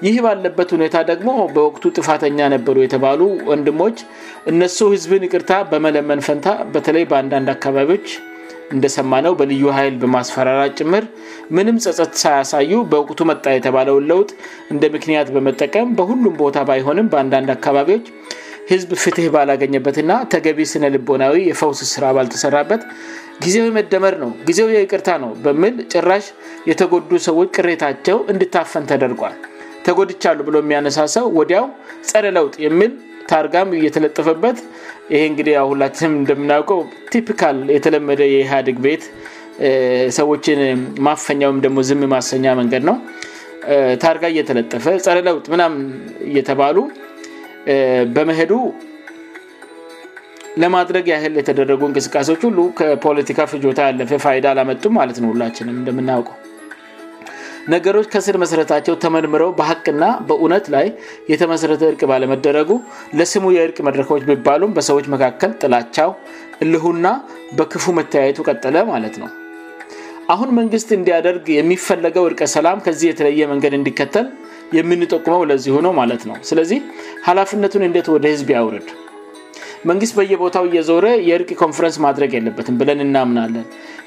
ይህ 0.06 0.16
ባለበት 0.26 0.70
ሁኔታ 0.76 0.96
ደግሞ 1.12 1.32
በወቅቱ 1.56 1.84
ጥፋተኛ 2.00 2.40
ነበሩ 2.56 2.78
የተባሉ 2.84 3.22
ወንድሞች 3.50 3.98
እነሱ 4.52 4.78
ህዝብን 4.94 5.26
እቅርታ 5.28 5.52
በመለመን 5.72 6.24
ፈንታ 6.28 6.48
በተለይ 6.76 7.04
በአንዳንድ 7.12 7.50
አካባቢዎች 7.56 8.08
እንደሰማ 8.76 9.14
ነው 9.26 9.34
በልዩ 9.40 9.64
ኃይል 9.78 9.96
በማስፈራራጭ 10.02 10.70
ጭምር 10.82 11.06
ምንም 11.56 11.78
ጸጸት 11.86 12.14
ሳያሳዩ 12.22 12.74
በወቅቱ 12.92 13.20
መጣ 13.32 13.44
የተባለውን 13.56 14.08
ለውጥ 14.12 14.30
እንደ 14.74 14.84
ምክንያት 14.96 15.30
በመጠቀም 15.36 15.90
በሁሉም 15.98 16.38
ቦታ 16.44 16.58
ባይሆንም 16.70 17.10
በአንዳንድ 17.14 17.50
አካባቢዎች 17.58 18.06
ህዝብ 18.72 18.92
ፍትህ 19.04 19.26
ባላገኘበትና 19.36 20.12
ተገቢ 20.34 20.60
ስነ 20.72 20.86
ልቦናዊ 20.94 21.38
የፈውስስራ 21.50 22.04
ባልተሰራበት 22.18 22.82
ጊዜው 23.44 23.66
መደመር 23.78 24.16
ነው 24.24 24.32
ጊዜው 24.48 24.68
የእቅርታ 24.74 25.10
ነው 25.24 25.32
በል 25.46 25.74
ጭራሽ 25.94 26.26
የተጎዱ 26.72 27.10
ሰዎች 27.28 27.50
ቅሬታቸው 27.58 28.18
እንድታፈን 28.34 28.86
ተደርጓል 28.92 29.36
ተጎድቻሉ 29.88 30.40
ብሎ 30.48 30.56
የሚያነሳ 30.64 31.00
ሰው 31.16 31.26
ወዲያው 31.40 31.66
ጸረ 32.10 32.26
ለውጥ 32.38 32.54
የሚል 32.66 32.92
ታርጋ 33.34 33.56
እየተለጠፈበት 33.82 34.58
ይህ 35.14 35.22
እግዲ 35.32 35.50
አሁላትም 35.64 36.14
እንደምናውቀው 36.22 36.80
ካል 37.42 37.60
የተለመደ 37.76 38.22
የኢህግ 38.36 38.78
ቤት 38.88 39.04
ሰዎችን 40.22 40.60
ማፈኛም 41.06 41.58
ደሞ 41.68 41.78
ዝም 41.92 42.04
ማስሰኛ 42.16 42.46
መንገድ 42.62 42.84
ነው 42.90 42.98
ታርጋ 44.04 44.24
እየተለጠፈረለ 44.36 45.28
ም 45.78 45.78
እየተባሉ 46.32 46.78
በመሄዱ 48.16 48.54
ለማድረግ 50.62 51.06
ያህል 51.14 51.34
የተደረጉ 51.40 51.82
እንቅስቃሴዎች 51.90 52.42
ሁሉ 52.48 52.60
ከፖለቲካ 52.80 53.40
ፍጆታ 53.52 53.80
ያለፈ 53.90 54.14
ይዳ 54.38 54.46
አላመጡ 54.54 54.84
ማለት 55.00 55.18
ነው 55.24 55.30
ሁላችንም 55.34 55.76
እንደምናውቀው 55.82 56.38
ነገሮች 57.74 58.08
ከስር 58.14 58.36
መሠረታቸው 58.44 58.94
ተመርምረው 59.04 59.50
በሀቅና 59.60 60.04
በእውነት 60.28 60.66
ላይ 60.76 60.88
የተመሰረተ 61.32 61.82
እርቅ 61.92 62.02
ባለመደረጉ 62.12 62.70
ለስሙ 63.20 63.46
የእርቅ 63.56 63.78
መድረካቦች 63.88 64.24
ቢባሉን 64.30 64.74
በሰዎች 64.78 65.08
መካከል 65.16 65.52
ጥላቻው 65.62 66.12
ልሁና 66.72 67.08
በክፉ 67.60 67.84
መተያየቱ 68.00 68.40
ቀጠለ 68.50 68.76
ማለት 68.94 69.16
ነው 69.24 69.30
አሁን 70.36 70.50
መንግስት 70.60 70.90
እንዲያደርግ 70.98 71.46
የሚፈለገው 71.60 72.26
እርቀ 72.30 72.44
ሰላም 72.56 72.82
ከዚህ 72.86 73.08
የተለየ 73.12 73.46
መንገድ 73.54 73.74
እንዲከተል 73.80 74.28
የምንጠቁመው 74.78 75.42
ለዚሆነው 75.52 75.94
ማለት 76.02 76.22
ነው 76.30 76.36
ስለዚህ 76.50 76.80
ሀላፍነቱን 77.28 77.84
እንደት 77.90 78.08
ወደ 78.16 78.26
ህዝብ 78.34 78.50
ያውርድ 78.58 78.90
መንግስት 79.90 80.14
በየቦታው 80.18 80.64
እየዞረ 80.70 81.06
የእርቅ 81.30 81.50
ኮንፈረንስ 81.64 81.96
ማድረግ 82.06 82.32
ያለበትም 82.38 82.76
ብለን 82.82 83.00
እናምናለን 83.08 83.66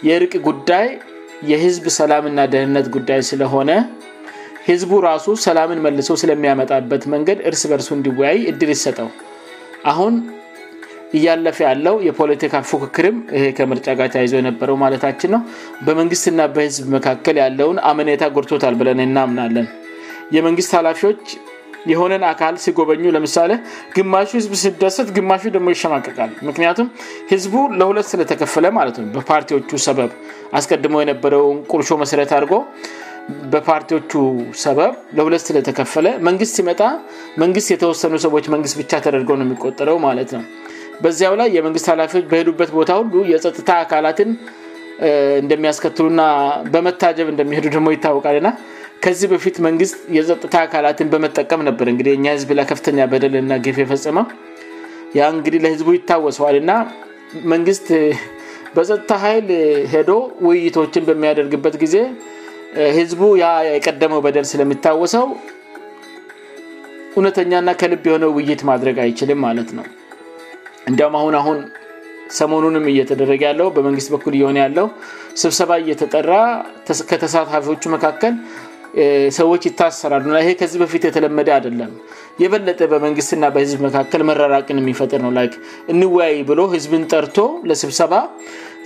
የርቅ 0.08 0.32
ጉዳይ 0.48 0.88
የህዝብ 1.50 1.84
ሰላምና 1.98 2.40
ደህንነት 2.52 2.86
ጉዳይ 2.96 3.20
ስለሆነ 3.30 3.70
ህዝቡ 4.68 4.92
ራሱ 5.08 5.26
ሰላምን 5.46 5.80
መልሶ 5.86 6.10
ስለሚያመጣበት 6.22 7.02
መንገድ 7.14 7.38
እርስ 7.50 7.62
በእርሱ 7.70 7.88
እንዲወያይ 7.98 8.38
እድል 8.52 8.70
ይሰጠው 8.76 9.08
አሁን 9.92 10.14
እያለፈ 11.18 11.58
ያለው 11.68 11.96
የፖለቲካ 12.08 12.54
ክክርም 12.84 13.16
ይህ 13.38 13.44
ከምርጫ 13.58 13.86
ጋር 13.98 14.08
ተያይዘ 14.14 14.32
የነበረው 14.40 14.78
ማለታችን 14.86 15.32
ነው 15.34 15.42
በመንግስትና 15.88 16.40
በህዝብ 16.56 16.86
መካከል 16.98 17.36
ያለውን 17.44 17.78
አመኔታ 17.90 18.22
ጎድቶታል 18.36 18.76
ብለን 18.80 19.00
እናምናለን 19.08 19.66
የመንግስት 20.36 20.72
ኃላፊዎች 20.78 21.22
የሆነን 21.92 22.22
አካል 22.32 22.54
ሲጎበኙ 22.64 23.02
ለምሳሌ 23.16 23.52
ግማ 23.96 24.14
ዝብ 24.44 24.52
ሲደሰት 24.60 25.08
ግማ 25.16 25.32
ደሞ 25.56 25.66
ይሸማቀቃል 25.74 26.30
ምክንያቱም 26.48 26.86
ህዝቡ 27.32 27.54
ለሁለት 27.80 28.06
ስለተከፈለ 28.12 28.66
ማለነው 28.78 29.10
በፓርቲዎቹ 29.16 29.70
ሰበብ 29.86 30.12
አስቀድሞ 30.58 30.96
የነበረውን 31.02 31.58
ቁልሾ 31.72 31.88
መሰረት 32.02 32.30
አድርጎ 32.36 32.54
በፓርቲዎቹ 33.52 34.12
ሰበብ 34.64 34.94
ለሁለት 35.18 35.42
ስለተከፈለ 35.48 36.06
መንግስት 36.28 36.54
ሲመጣ 36.58 36.80
መንግት 37.42 37.68
የተወሰኑ 37.74 38.14
ሰዎች 38.26 38.46
መንግስት 38.54 38.76
ብቻ 38.80 38.92
ተደርጎ 39.06 39.30
ነው 39.40 39.46
የሚቆጠረው 39.48 39.98
ማለት 40.08 40.32
ነው 40.36 40.44
በዚያ 41.04 41.28
ላይ 41.40 41.48
የመንግስት 41.56 41.86
ላፊዎች 42.00 42.24
በሄዱበት 42.32 42.70
ቦታ 42.78 42.90
ሁ 43.16 43.20
የጥታ 43.32 43.70
አካላትን 43.84 44.30
እንደሚያስከትሉና 45.44 46.22
በመታጀብ 46.74 47.28
እንደሚሄዱ 47.32 47.64
ደሞ 47.76 47.88
ይታወቃል 47.96 48.36
ከዚህ 49.04 49.28
በፊት 49.32 49.56
መንግስት 49.64 49.96
የጥታ 50.16 50.54
አካላትን 50.66 51.08
በመጠቀም 51.12 51.62
ነበር 51.68 51.86
ህዝብላከፍተኛ 52.28 53.00
በደልና 53.12 53.52
ግ 53.64 53.68
የፈጸመው 53.82 54.24
ያ 55.18 55.26
እንግዲህ 55.34 55.58
ለህዝቡ 55.64 55.88
ይታወሰዋል 55.96 56.56
እና 56.60 56.70
መንግስት 57.52 57.86
በጥታ 58.76 59.10
ኃይል 59.26 59.50
ሄዶ 59.94 60.10
ውይይቶችን 60.46 61.04
በሚያደርግበት 61.10 61.76
ጊዜ 61.82 61.96
ህዝቡ 62.98 63.20
የቀደመው 63.42 64.20
በደል 64.26 64.46
ስለሚታወሰው 64.52 65.26
እውነተኛና 67.18 67.70
ከልብ 67.80 68.04
የሆነ 68.10 68.24
ውይይት 68.36 68.62
ማድረግ 68.72 68.96
አይችልም 69.06 69.40
ማለት 69.46 69.68
ነው 69.80 69.86
እንዲም 70.90 71.14
አሁን 71.20 71.34
አሁን 71.42 71.58
ሰሞኑንም 72.40 72.84
እየተደረገ 72.90 73.42
ያለው 73.50 73.68
በመንግስት 73.76 74.08
በኩል 74.12 74.32
እየሆነ 74.36 74.56
ያለው 74.64 74.86
ስብሰባ 75.42 75.72
እየተጠራ 75.82 76.32
ከተሳታፊዎቹ 77.10 77.82
መካከል 77.94 78.34
ሰዎች 79.38 79.62
ይታሰራሉና 79.68 80.36
ይሄ 80.42 80.50
ከዚህ 80.60 80.78
በፊት 80.82 81.02
የተለመደ 81.08 81.48
አደለም 81.58 81.92
የበለጠ 82.42 82.80
በመንግስትና 82.92 83.44
በህዝብ 83.54 83.78
መካከል 83.86 84.22
መራራቅን 84.28 84.78
የሚፈጥር 84.80 85.20
ነው 85.24 85.32
እንወያይ 85.92 86.36
ብሎ 86.50 86.60
ህዝብን 86.74 87.04
ጠርቶ 87.12 87.38
ለስብሰባ 87.70 88.14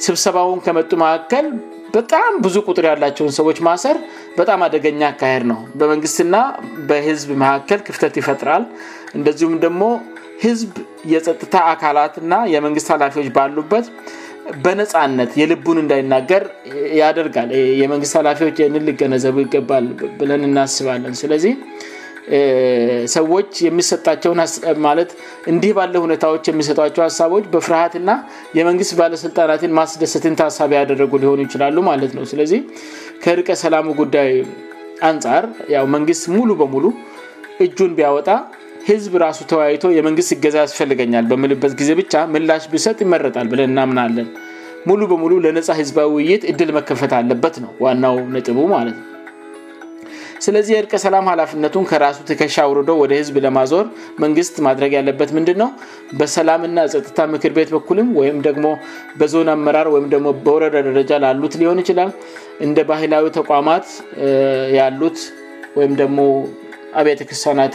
ስብሰባውን 0.07 0.61
ከመጡ 0.67 0.91
መካከል 1.05 1.47
በጣም 1.97 2.31
ብዙ 2.45 2.57
ቁጥር 2.71 2.85
ያላቸውን 2.91 3.33
ሰዎች 3.39 3.59
ማሰር 3.67 3.97
በጣም 4.39 4.61
አደገኛ 4.67 5.01
አካሄድ 5.13 5.45
ነው 5.53 5.61
በመንግስትና 5.81 6.37
በህዝብ 6.89 7.29
መካከል 7.43 7.81
ክፍተት 7.87 8.17
ይፈጥራል 8.21 8.65
እንደዚሁም 9.19 9.55
ደግሞ 9.65 9.85
ህዝብ 10.45 10.73
የጸጥታ 11.13 11.55
አካላትና 11.73 12.35
የመንግስት 12.55 12.89
ኃላፊዎች 12.95 13.29
ባሉበት 13.37 13.87
በነጻነት 14.65 15.31
የልቡን 15.41 15.79
እንዳይናገር 15.83 16.43
ያደርጋል 17.01 17.49
የመንግስት 17.83 18.15
ኃላፊዎች 18.21 18.57
የንን 18.63 18.85
ሊገነዘቡ 18.89 19.37
ይገባል 19.47 19.87
ብለን 20.21 20.43
እናስባለን 20.49 21.15
ስለዚህ 21.23 21.55
ሰዎች 23.17 23.51
እንዲህ 25.53 25.71
ባለ 25.79 25.93
ሁኔታዎች 26.05 26.45
የሚሰቸው 26.51 27.03
ሀሳቦች 27.07 27.45
በፍርሃትና 27.53 28.11
የመንግስት 28.59 28.93
ባለስልጣናትን 29.01 29.73
ማስደሰትን 29.79 30.35
ታሳቢ 30.41 30.73
ያደረጉ 30.81 31.13
ሊሆኑ 31.23 31.39
ይችላሉ 31.47 31.77
ማለት 31.91 32.15
ነው 32.19 32.27
ስለዚ 32.33 32.53
ከርቀ 33.27 33.49
ሰላሙ 33.65 33.87
ጉዳይ 34.03 34.31
አንጻር 35.11 35.45
መንግስት 35.97 36.27
ሙሉ 36.37 36.51
በሙሉ 36.63 36.85
እጁን 37.67 37.93
ቢያወጣ 38.01 38.29
ህዝብ 38.91 39.13
ራሱ 39.25 39.39
ተወያይቶ 39.51 39.85
የመንግስት 39.99 40.31
ይገዛ 40.35 40.57
ያስፈልገኛል 40.65 41.25
በምልበት 41.31 41.73
ጊዜ 41.81 41.91
ብቻ 42.01 42.15
ምላሽ 42.35 42.65
ቢሰጥ 42.73 42.97
ይመረጣል 43.05 43.47
ብለን 43.53 43.71
እናምናለን 43.73 44.29
ሙሉ 44.89 45.01
በሙሉ 45.13 45.33
ለነፃ 45.45 45.71
ህዝባዊ 45.81 46.09
ውይይት 46.17 46.43
እድል 46.53 46.71
መከፈት 46.79 47.13
አለበት 47.21 47.57
ነው 47.65 47.71
ዋናው 47.85 48.17
ጥቡ 48.49 48.59
ማለትነው 48.75 49.05
ስለዚህ 50.45 50.75
እርቀ 50.81 50.97
ሰላም 51.05 51.29
ኃላፍነቱን 51.31 51.85
ከራሱ 51.91 52.19
ትከሻ 52.29 52.57
አውርዶ 52.65 52.91
ወደ 53.01 53.13
ህዝብ 53.21 53.37
ለማዞር 53.45 53.87
መንግስት 54.25 54.57
ማድረግ 54.67 54.93
ያለበት 54.97 55.31
ምንድነው 55.37 55.69
በሰላምና 56.19 56.79
ጥታ 57.07 57.19
ምክር 57.33 57.53
ቤት 57.57 57.71
በኩልም 57.75 58.11
ወይም 58.21 58.37
ደግሞ 58.49 58.67
በዞን 59.21 59.49
አመራር 59.55 59.89
ወይም 59.95 60.07
ደሞ 60.15 60.27
በወረዳ 60.45 60.75
ደረጃ 60.89 61.11
ላሉት 61.25 61.57
ሊሆን 61.63 61.81
ይችላል 61.85 62.13
እንደ 62.67 62.79
ባህላዊ 62.91 63.27
ተቋማት 63.39 63.87
ያሉት 64.79 65.19
ወይም 65.81 65.95
ደግሞ 66.03 66.21
አብያተ 67.01 67.23
ክርስቲያናት 67.31 67.75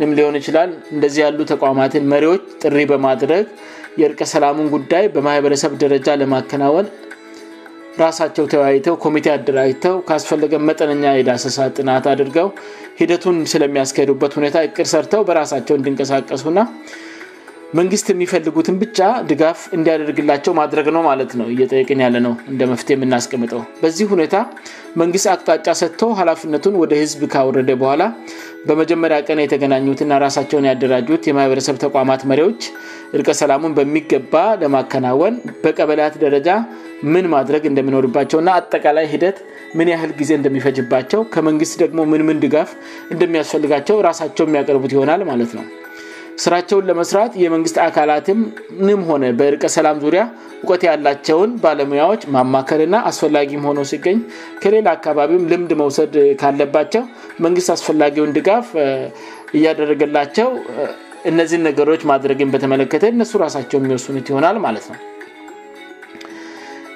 ንም 0.00 0.12
ሊሆን 0.18 0.36
ይችላል 0.40 0.70
እንደዚህ 0.94 1.20
ያሉ 1.24 1.38
ተቋማትን 1.52 2.06
መሪዎች 2.12 2.42
ጥሪ 2.62 2.78
በማድረግ 2.92 3.44
የእርቀ 4.00 4.20
ሰላሙን 4.34 4.68
ጉዳይ 4.74 5.04
በማህበረሰብ 5.14 5.72
ደረጃ 5.82 6.06
ለማከናወን 6.20 6.86
ራሳቸው 8.02 8.44
ተወያይተው 8.52 8.94
ኮሚቴ 9.04 9.26
አደራጅተው 9.34 9.94
ካስፈለገ 10.08 10.56
መጠነኛ 10.68 11.04
የዳሰሳ 11.18 11.58
ጥናት 11.78 12.04
አድርገው 12.12 12.48
ሂደቱን 13.00 13.36
ስለሚያስከሄዱበት 13.52 14.32
ሁኔታ 14.38 14.56
እቅር 14.68 14.88
ሰርተው 14.94 15.22
በራሳቸው 15.28 15.76
እንዲንቀሳቀሱና 15.80 16.58
መንግስት 17.78 18.06
የሚፈልጉትን 18.10 18.76
ብቻ 18.82 18.98
ድጋፍ 19.30 19.60
እንዲያደርግላቸው 19.76 20.52
ማድረግ 20.58 20.86
ነው 20.96 21.02
ማለት 21.10 21.30
ነው 21.40 21.46
እየጠየቅን 21.54 22.00
ያለ 22.04 22.16
ነው 22.26 22.32
እንደ 22.52 22.62
መፍትሄ 22.72 22.94
የምናስቀምጠው 22.96 23.60
በዚህ 23.82 24.06
ሁኔታ 24.12 24.36
መንግስት 25.00 25.26
አቅጣጫ 25.32 25.66
ሰጥቶ 25.80 26.00
ሀላፍነቱን 26.20 26.74
ወደ 26.82 26.92
ህዝብ 27.02 27.20
ካወረደ 27.32 27.70
በኋላ 27.80 28.02
በመጀመሪያ 28.68 29.18
ቀን 29.28 29.40
የተገናኙትና 29.44 30.12
ራሳቸውን 30.24 30.68
ያደራጁት 30.70 31.22
የማህበረሰብ 31.30 31.78
ተቋማት 31.84 32.22
መሪዎች 32.32 32.60
እርቀሰላሙን 33.18 33.76
በሚገባ 33.78 34.34
ለማከናወን 34.62 35.34
በቀበላያት 35.64 36.16
ደረጃ 36.24 36.48
ምን 37.14 37.24
ማድረግ 37.36 37.62
እንደምኖርባቸውእና 37.70 38.50
አጠቃላይ 38.60 39.08
ሂደት 39.14 39.38
ምን 39.78 39.88
ያህል 39.94 40.12
ጊዜ 40.20 40.30
እንደሚፈጅባቸው 40.40 41.22
ከመንግስት 41.36 41.76
ደግሞ 41.84 42.00
ምን 42.12 42.24
ምን 42.30 42.42
ድጋፍ 42.46 42.72
እንደሚያስፈልጋቸው 43.14 43.98
እራሳቸው 44.02 44.46
የሚያቀርቡት 44.48 44.94
ይሆናል 44.96 45.22
ማለት 45.32 45.52
ነው 45.60 45.64
ስራቸውን 46.42 46.86
ለመስራት 46.90 47.32
የመንግስት 47.42 47.76
አካላትንም 47.88 49.00
ሆነ 49.10 49.24
በርቀ 49.40 49.64
ሰላም 49.76 49.96
ዙሪያ 50.04 50.22
እውቀት 50.62 50.82
ያላቸውን 50.88 51.50
ባለሙያዎች 51.64 52.22
ማማከልና 52.36 52.96
አስፈላጊም 53.10 53.64
ሆኖ 53.68 53.80
ሲገኝ 53.92 54.18
ከሌላ 54.64 54.86
አካባቢውም 54.98 55.44
ልምድ 55.52 55.72
መውሰድ 55.82 56.14
ካለባቸው 56.42 57.02
መንግስት 57.46 57.70
አስፈላጊውን 57.76 58.34
ድጋፍ 58.38 58.68
እያደረገላቸው 59.58 60.48
እነዚህን 61.30 61.62
ነገሮች 61.70 62.00
ማድረግን 62.12 62.48
በተመለከተ 62.54 63.04
እነሱ 63.16 63.34
ራሳቸው 63.46 63.78
የሚወሱነት 63.80 64.26
ይሆናል 64.30 64.56
ማለት 64.68 64.86
ነው 64.92 65.00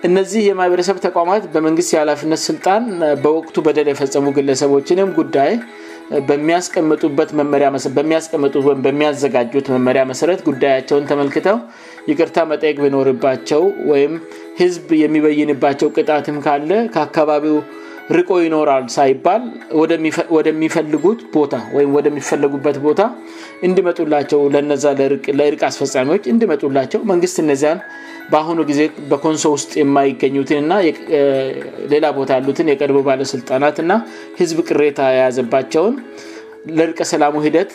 እነዚህ 0.09 0.43
የማህበረሰብ 0.49 0.97
ተቋማት 1.05 1.45
በመንግስት 1.55 1.89
የአላፍነት 1.95 2.41
ስልጣን 2.49 2.83
በወቅቱ 3.23 3.55
በደል 3.67 3.89
የፈጸሙ 3.93 4.27
ግለሰቦችንም 4.37 5.09
ጉዳይ 5.21 5.53
ያስቀወም 6.53 7.17
በሚያዘጋጁት 8.85 9.67
መመሪያ 9.77 10.03
መሰረት 10.13 10.41
ጉዳያቸውን 10.49 11.09
ተመልክተው 11.11 11.59
ይቅርታ 12.11 12.39
መጠቅ 12.53 12.75
ቢኖርባቸው 12.85 13.65
ወይም 13.91 14.15
ህዝብ 14.63 14.89
የሚበይንባቸው 15.03 15.91
ቅጣትም 15.99 16.39
ካለ 16.47 16.71
ከአካባቢው 16.95 17.59
ርቆ 18.17 18.29
ይኖራል 18.45 18.85
ሳይባል 18.97 19.43
ወደሚፈልጉት 20.37 21.21
ቦታወይምወደሚፈልጉበት 21.35 22.77
ቦታ 22.87 23.01
እንድመጡላቸው 23.67 24.41
ለነዛ 24.55 24.85
ለእርቅ 25.39 25.61
አስፈፃሚዎች 25.71 26.25
እንድመጡላቸው 26.33 27.01
መንግስት 27.13 27.37
እነዚያን 27.45 27.81
በአሁኑ 28.33 28.59
ጊዜ 28.71 28.81
በኮንሶ 29.11 29.45
ውስጥ 29.57 29.71
የማይገኙትን 29.83 30.67
ና 30.71 30.75
ሌላ 31.93 32.07
ቦታ 32.19 32.29
ያሉትን 32.39 32.71
የቀድቡ 32.73 32.99
ባለሥልጣናትና 33.11 33.93
ህዝብ 34.41 34.59
ቅሬታ 34.69 35.01
የያዘባቸውን 35.17 35.95
ለእርቀ 36.79 37.01
ሰላሙ 37.13 37.35
ሂደት 37.49 37.71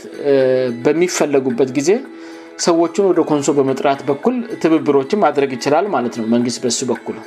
በሚፈለጉበት 0.85 1.69
ጊዜ 1.79 1.91
ሰዎቹን 2.65 3.07
ወደ 3.11 3.21
ኮንሶ 3.31 3.49
በመጥራት 3.59 4.01
በኩል 4.11 4.35
ትብብሮችም 4.63 5.23
ማድረግ 5.25 5.53
ይችላል 5.59 5.87
ማለት 5.97 6.15
ነው 6.21 6.25
መንግስት 6.35 6.59
በእሱ 6.65 6.81
በኩሉ 6.91 7.17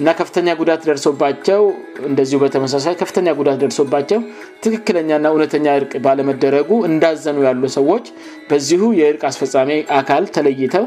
እና 0.00 0.08
ከፍተኛ 0.20 0.48
ጉዳት 0.60 0.80
ደርሶባቸው 0.88 1.60
እንደዚሁ 2.08 2.38
በተመሳሳይ 2.42 2.94
ከፍተኛ 3.02 3.28
ጉዳት 3.38 3.58
ደርሶባቸው 3.62 4.18
ትክክለኛና 4.64 5.24
እውነተኛ 5.34 5.66
እርቅ 5.80 5.92
ባለመደረጉ 6.06 6.70
እንዳዘኑ 6.90 7.38
ያሉ 7.48 7.62
ሰዎች 7.78 8.06
በዚሁ 8.50 8.82
የእርቅ 9.00 9.22
አስፈፃሚ 9.30 9.70
አካል 10.00 10.26
ተለይተው 10.36 10.84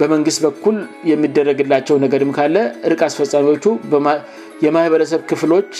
በመንግስት 0.00 0.40
በኩል 0.46 0.76
የሚደረግላቸው 1.12 1.96
ነገርም 2.04 2.30
ካለ 2.38 2.56
እርቅ 2.90 3.00
አስፈጻሚዎቹ 3.08 3.66
የማህበረሰብ 4.66 5.20
ክፍሎች 5.30 5.72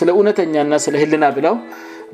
ስለ 0.00 0.08
እውነተኛ 0.16 0.54
ና 0.72 0.74
ስለ 0.84 0.94
ህልና 1.02 1.24
ብለው 1.38 1.54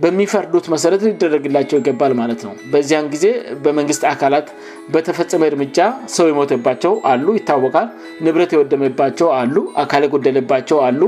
በሚፈርዱት 0.03 0.67
መሰረት 0.75 1.01
ሊደረግላቸው 1.09 1.77
ይገባል 1.81 2.13
ማለት 2.21 2.41
ነው 2.47 2.53
በዚያን 2.73 3.07
ጊዜ 3.15 3.25
በመንግስት 3.65 4.03
አካላት 4.13 4.49
በተፈጸመ 4.95 5.43
እርምጃ 5.51 5.79
ሰው 6.17 6.27
ይሞተባቸው 6.33 6.93
አሉ 7.13 7.27
ይታወቃል 7.39 7.89
ንብረት 8.27 8.51
የወደመባቸው 8.57 9.29
አሉ 9.41 9.57
አካል 9.83 10.05
ጎደለባቸው 10.15 10.81
አሉ 10.89 11.03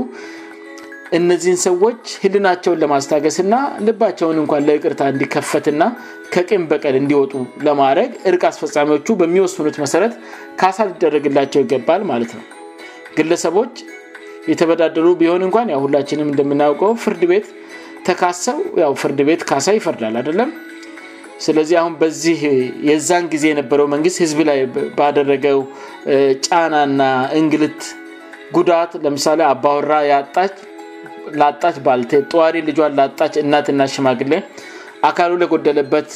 እነዚህን 1.19 1.57
ሰዎች 1.67 2.03
ህልናቸውን 2.23 2.77
ለማስታገስ 2.83 3.37
ና 3.53 3.55
ልባቸውን 3.87 4.37
እኳን 4.43 4.65
ለእቅርታ 4.67 5.01
እንዲከፈትና 5.13 5.81
ከቅን 6.33 6.61
በቀል 6.69 6.95
እንዲወጡ 7.01 7.33
ለማድረግ 7.67 8.11
እርቅ 8.29 8.43
አስፈፃሚዎቹ 8.51 9.07
በሚወስኑት 9.21 9.77
መሰረት 9.83 10.13
ካሳ 10.61 10.77
ሊደረግላቸው 10.91 11.61
ይገባል 11.65 12.03
ማለት 12.11 12.31
ነው 12.37 12.45
ግለሰቦች 13.17 13.75
የተበዳደሉ 14.51 15.07
ቢሆን 15.23 15.41
እኳን 15.47 15.67
ያ 15.73 15.79
ሁላችንም 15.85 16.29
እንደምናያውቀው 16.31 16.91
ፍርድ 17.05 17.23
ቤት 17.31 17.47
ተካሰው 18.07 18.57
ፍርድ 19.01 19.19
ቤት 19.29 19.41
ካሳ 19.49 19.65
ይፈርዳል 19.77 20.15
አደለም 20.21 20.49
ስለዚ 21.45 21.69
አሁን 21.81 21.93
በዚህ 22.01 22.39
የዛን 22.89 23.23
ጊዜ 23.33 23.43
የነበረው 23.51 23.87
መንግስት 23.93 24.17
ህዝብ 24.23 24.39
ላይ 24.49 24.59
ባደረገው 24.97 25.59
ጫና 26.45 26.73
ና 26.99 27.03
እንግልት 27.39 27.81
ጉዳት 28.57 28.91
ለምሳሌ 29.05 29.39
አባወራ 29.53 29.91
ጣላጣች 30.35 31.77
ል 31.99 32.03
ጠዋሪ 32.33 32.55
ልጇን 32.67 32.93
ላጣች 32.99 33.33
እናት 33.43 33.67
እናሸማግለ 33.73 34.33
አካሉ 35.09 35.31
ለጎደለበት 35.43 36.09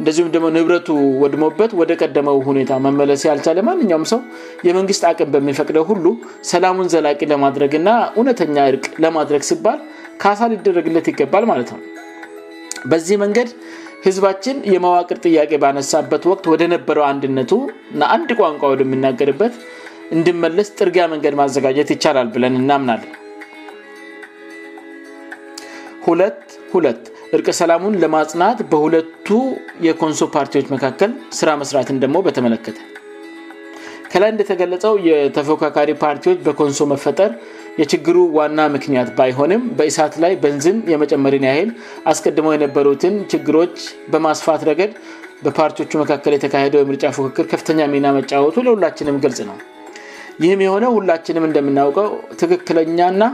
እንደዚሁም 0.00 0.30
ደግሞ 0.32 0.46
ንብረቱ 0.54 0.88
ወድሞበት 1.20 1.70
ወደ 1.80 1.92
ቀደመው 2.02 2.38
ሁኔ 2.48 2.58
መመለሴ 2.86 3.22
አልቻለ 3.34 3.60
ማንኛውም 3.68 4.04
ሰው 4.10 4.20
የመንግስት 4.68 5.04
አቅም 5.10 5.28
በሚፈቅደው 5.34 5.84
ሁሉ 5.90 6.04
ሰላሙን 6.52 6.90
ዘላቂ 6.94 7.20
ለማድረግ 7.32 7.74
ና 7.86 7.92
እውነተኛ 8.18 8.56
እርቅ 8.72 8.84
ለማድረግ 9.04 9.44
ሲባል 9.50 9.78
ከሳ 10.22 10.38
ሊደረግለት 10.52 11.06
ይገባል 11.12 11.44
ማለት 11.52 11.68
ነው 11.74 11.80
በዚህ 12.90 13.16
መንገድ 13.24 13.48
ህዝባችን 14.06 14.56
የመዋቅር 14.72 15.18
ጥያቄ 15.26 15.50
ባነሳበት 15.62 16.24
ወቅት 16.30 16.44
ወደነበረው 16.52 17.04
አንድነቱ 17.12 17.52
እና 17.92 18.02
አንድ 18.16 18.28
ቋንቋ 18.40 18.62
ወደምናገርበት 18.72 19.54
እንድመለስ 20.16 20.68
ጥርያ 20.78 21.04
መንገድ 21.12 21.34
ማዘጋጀት 21.40 21.88
ይቻላል 21.94 22.28
ብለን 22.34 22.56
እናምናለ 22.62 23.04
ሁለት 26.08 26.42
ሁ 26.72 26.78
እርቅ 27.36 27.46
ሰላሙን 27.60 27.94
ለማጽናት 28.02 28.58
በሁለቱ 28.72 29.28
የኮንሶ 29.86 30.20
ፓርቲዎች 30.36 30.66
መካከል 30.74 31.10
ስራ 31.38 31.48
መስራትን 31.60 31.96
ደሞ 32.04 32.16
በተመለከተ 32.26 32.78
ከላይ 34.10 34.30
እንደተገለጸው 34.34 34.94
የተፎካካሪ 35.08 35.90
ፓርቲዎች 36.04 36.38
በኮንሶ 36.46 36.82
መፈጠር 36.92 37.30
የችግሩ 37.80 38.18
ዋና 38.36 38.60
ምክንያት 38.76 39.08
ባይሆንም 39.18 39.62
በእሳት 39.78 40.14
ላይ 40.24 40.32
በንዝን 40.42 40.76
የመጨመርን 40.92 41.44
ያል 41.50 41.70
አስቀድሞው 42.12 42.54
የነበሩትን 42.56 43.14
ችግሮች 43.32 43.74
በማስፋት 44.12 44.62
ረገድ 44.70 44.92
በፓርቲዎቹ 45.46 45.92
መካከል 46.02 46.32
የተካሄደው 46.36 46.80
የምርጫ 46.82 47.06
ክክል 47.24 47.46
ከፍተኛ 47.54 47.80
ሚና 47.94 48.06
መጫወቱ 48.18 48.56
ለሁላችንም 48.66 49.16
ገልጽ 49.24 49.40
ነው 49.48 49.56
ይህም 50.44 50.60
የሆነ 50.64 50.86
ሁላችንም 50.94 51.44
እንደምናውቀው 51.48 52.08
ትክክለኛ 52.40 53.02
ና 53.20 53.24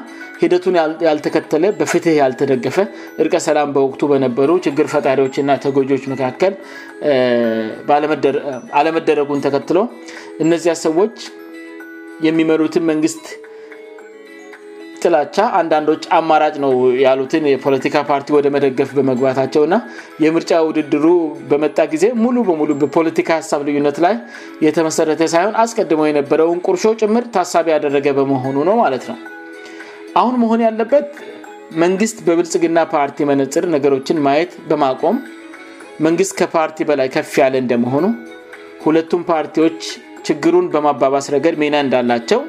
ሂደቱን 0.42 0.74
ያልተከተለ 1.06 1.64
በፍትህ 1.78 2.14
ያልተደገፈ 2.20 2.76
እርቀ 3.22 3.34
ሰላም 3.46 3.70
በወቅቱ 3.76 4.02
በነበሩ 4.12 4.50
ችግር 4.66 4.86
ፈጣሪዎችና 4.94 5.50
ተጎጂዎች 5.64 6.04
መካከል 6.12 6.52
አለመደረጉን 8.80 9.42
ተከትሎ 9.46 9.80
እነዚያ 10.44 10.74
ሰዎች 10.86 11.16
የሚመሩትን 12.28 12.84
መንግስት 12.92 13.24
ጥላቻ 15.02 15.36
አንዳንዶች 15.60 16.02
አማራጭ 16.16 16.54
ነው 16.64 16.72
ያሉትን 17.04 17.44
የፖለቲካ 17.52 17.96
ፓርቲ 18.10 18.30
ወደ 18.36 18.46
መደገፍ 18.54 18.90
በመግባታቸው 18.98 19.62
እና 19.66 19.76
የምርጫ 20.24 20.52
ውድድሩ 20.68 21.06
በመጣ 21.50 21.76
ጊዜ 21.92 22.04
ሙሉ 22.24 22.36
በሙሉ 22.48 22.70
በፖለቲካ 22.82 23.28
ሀሳብ 23.40 23.60
ልዩነት 23.68 23.98
ላይ 24.06 24.14
የተመሠረተ 24.66 25.26
ሳይሆን 25.34 25.54
አስቀድሞው 25.62 26.08
የነበረውን 26.10 26.60
ቁርሾ 26.68 26.84
ጭምር 27.02 27.24
ታሳቢ 27.36 27.68
ያደረገ 27.76 28.08
በመሆኑ 28.18 28.56
ነው 28.68 28.76
ማለት 28.84 29.06
ነው 29.10 29.18
አሁን 30.20 30.34
መሆን 30.42 30.62
ያለበት 30.68 31.10
መንግስት 31.84 32.16
በብልጽግና 32.26 32.78
ፓርቲ 32.94 33.18
መነፅር 33.30 33.64
ነገሮችን 33.74 34.18
ማየት 34.26 34.50
በማቆም 34.70 35.18
መንግስት 36.06 36.32
ከፓርቲ 36.40 36.78
በላይ 36.90 37.08
ከፍ 37.14 37.32
ያለ 37.42 37.54
እንደመሆኑ 37.64 38.04
ሁለቱም 38.84 39.22
ፓርቲዎች 39.32 39.80
ችግሩን 40.26 40.66
በማባባስ 40.74 41.26
ረገድ 41.34 41.56
ሜና 41.62 41.76
እንዳላቸው 41.84 42.40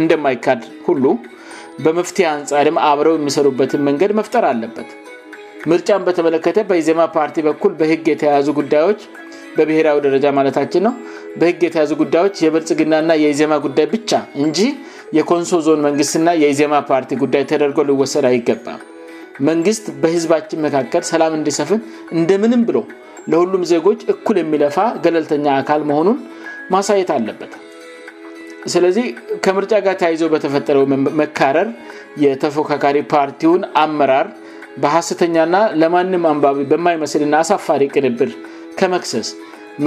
እንደማይካድ 0.00 0.60
ሁ 0.86 0.92
በመፍትሄ 1.84 2.24
አንጻርም 2.34 2.76
አብረው 2.88 3.14
የሚሰሩበትን 3.18 3.82
መንገድ 3.88 4.10
መፍጠር 4.18 4.44
አለበት 4.52 4.88
ምርጫን 5.70 6.02
በተመለከተ 6.06 6.58
በኢዜማ 6.68 7.00
ፓርቲ 7.16 7.36
በኩል 7.46 7.72
በህግ 7.80 8.04
የተያዙ 8.12 8.46
ጉዳዮች 8.58 9.00
በብሔራዊ 9.56 9.98
ደረጃ 10.06 10.26
ማለታችን 10.38 10.82
ነው 10.86 10.94
በህግ 11.40 11.60
የተያዙ 11.66 11.92
ጉዳዮች 12.02 12.36
የብርጽግናና 12.46 13.12
የኢዜማ 13.22 13.54
ጉዳይ 13.66 13.86
ብቻ 13.94 14.10
እንጂ 14.44 14.58
የኮንሶ 15.18 15.58
ዞን 15.66 15.80
መንግስትና 15.86 16.30
የኢዜማ 16.42 16.74
ፓርቲ 16.90 17.12
ጉዳይ 17.22 17.44
ተደርጎ 17.52 17.78
ልወሰድ 17.90 18.26
አይገባም 18.32 18.80
መንግስት 19.50 19.86
በህዝባችን 20.02 20.62
መካከል 20.66 21.02
ሰላም 21.12 21.34
እንዲሰፍን 21.40 21.80
እንደ 22.18 22.30
ምንም 22.44 22.62
ብሎ 22.70 22.80
ለሁሉም 23.32 23.64
ዜጎች 23.72 24.00
እኩል 24.14 24.36
የሚለፋ 24.42 24.76
ገለልተኛ 25.06 25.46
አካል 25.62 25.82
መሆኑን 25.90 26.18
ማሳየት 26.74 27.10
አለበት 27.18 27.52
ስለዚህ 28.72 29.04
ከምርጫ 29.44 29.72
ጋር 29.84 29.94
ተያይዘ 30.00 30.22
በተፈጠረው 30.32 30.84
መካረር 31.20 31.68
የተፎካካሪ 32.24 32.96
ፓርቲውን 33.12 33.62
አመራር 33.82 34.26
በሐሰተኛና 34.82 35.56
ለማንም 35.82 36.24
አንባቢ 36.32 36.58
በማይመስልና 36.72 37.34
አሳፋሪ 37.44 37.82
ቅንብር 37.94 38.32
ከመክሰስ 38.80 39.30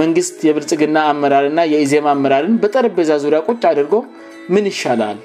መንግስት 0.00 0.38
የብርጽግና 0.48 0.98
አመራርና 1.12 1.60
የኢዜማ 1.72 2.06
አመራርን 2.16 2.54
በጠረበዛ 2.62 3.10
ዙሪያ 3.24 3.40
ቁጫ 3.48 3.62
አድርጎ 3.72 3.94
ምን 4.54 4.64
ይሻላል 4.72 5.20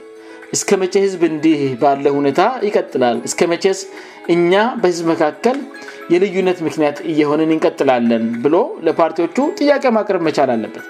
እስከ 0.56 0.70
መቼ 0.82 0.94
ህዝብ 1.06 1.22
እንዲህ 1.32 1.60
ባለ 1.82 2.06
ሁኔታ 2.18 2.42
ይቀጥላል 2.68 3.18
እስከ 3.30 3.42
መ 3.52 3.58
እኛ 4.36 4.52
በህዝብ 4.82 5.06
መካከል 5.14 5.58
የልዩነት 6.14 6.60
ምክንያት 6.68 7.00
እየሆንን 7.14 7.52
እንቀጥላለን 7.56 8.24
ብሎ 8.46 8.56
ለፓርቲዎቹ 8.88 9.38
ጥያቄ 9.60 9.84
ማቅረብ 9.98 10.24
መቻል 10.30 10.52
አለበት 10.56 10.86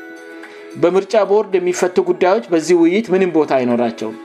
በምርጫ 0.82 1.14
ቦርድ 1.30 1.54
የሚፈቱ 1.58 1.96
ጉዳዮች 2.10 2.46
በዚህ 2.54 2.76
ውይይት 2.82 3.08
ምንም 3.14 3.32
ቦታ 3.38 3.52
አይኖራቸውም 3.60 4.18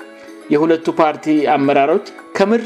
የሁለቱ 0.55 0.87
ፓርቲ 1.03 1.27
አመራሮች 1.55 2.07
ከምር 2.37 2.63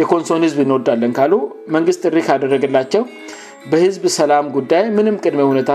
የኮንሶን 0.00 0.44
ህዝብ 0.46 0.58
እንወዳለን 0.64 1.12
ካሉ 1.18 1.34
መንግስት 1.74 2.02
ሪክ 2.16 2.28
ያደረግላቸው 2.34 3.02
በህዝብ 3.72 4.04
ሰላም 4.18 4.46
ጉዳይ 4.56 4.84
ምንም 4.96 5.16
ቅድመ 5.24 5.40
ሁኔታ 5.52 5.72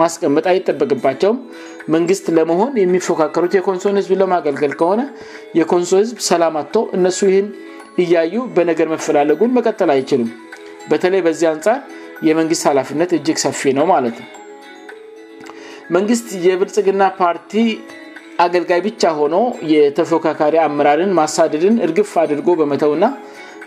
ማስቀመጥ 0.00 0.44
አይጠበቅባቸውም 0.52 1.38
መንግስት 1.94 2.26
ለመሆን 2.38 2.72
የሚፎካከሩት 2.84 3.52
የኮንሶን 3.58 3.98
ህዝብ 4.00 4.12
ለማገልገል 4.22 4.72
ከሆነ 4.80 5.00
የኮንሶ 5.58 5.92
ህዝብ 6.02 6.18
ሰላም 6.30 6.56
አቶ 6.62 6.74
እነሱ 6.98 7.18
ይህን 7.32 7.48
እያዩ 8.04 8.36
በነገር 8.58 8.88
መፈላለጉን 8.94 9.54
መቀጠል 9.58 9.92
አይችልም 9.96 10.30
በተለይ 10.92 11.22
በዚህ 11.28 11.48
አንጻር 11.54 11.78
የመንግስት 12.28 12.64
ኃላፊነት 12.70 13.10
እጅግ 13.18 13.40
ሰፊ 13.46 13.60
ነው 13.78 13.86
ማለት 13.94 14.16
ነው 14.22 14.28
መንግስት 15.96 16.26
የብርጽግና 16.46 17.02
ፓርቲ 17.20 17.52
አገልጋይ 18.44 18.80
ብቻ 18.86 19.02
ሆኖ 19.18 19.36
የተፎካካሪ 19.72 20.54
አመራርን 20.64 21.12
ማሳደድን 21.18 21.76
እርግፍ 21.86 22.10
አድርጎ 22.22 22.48
በመተውና 22.60 23.04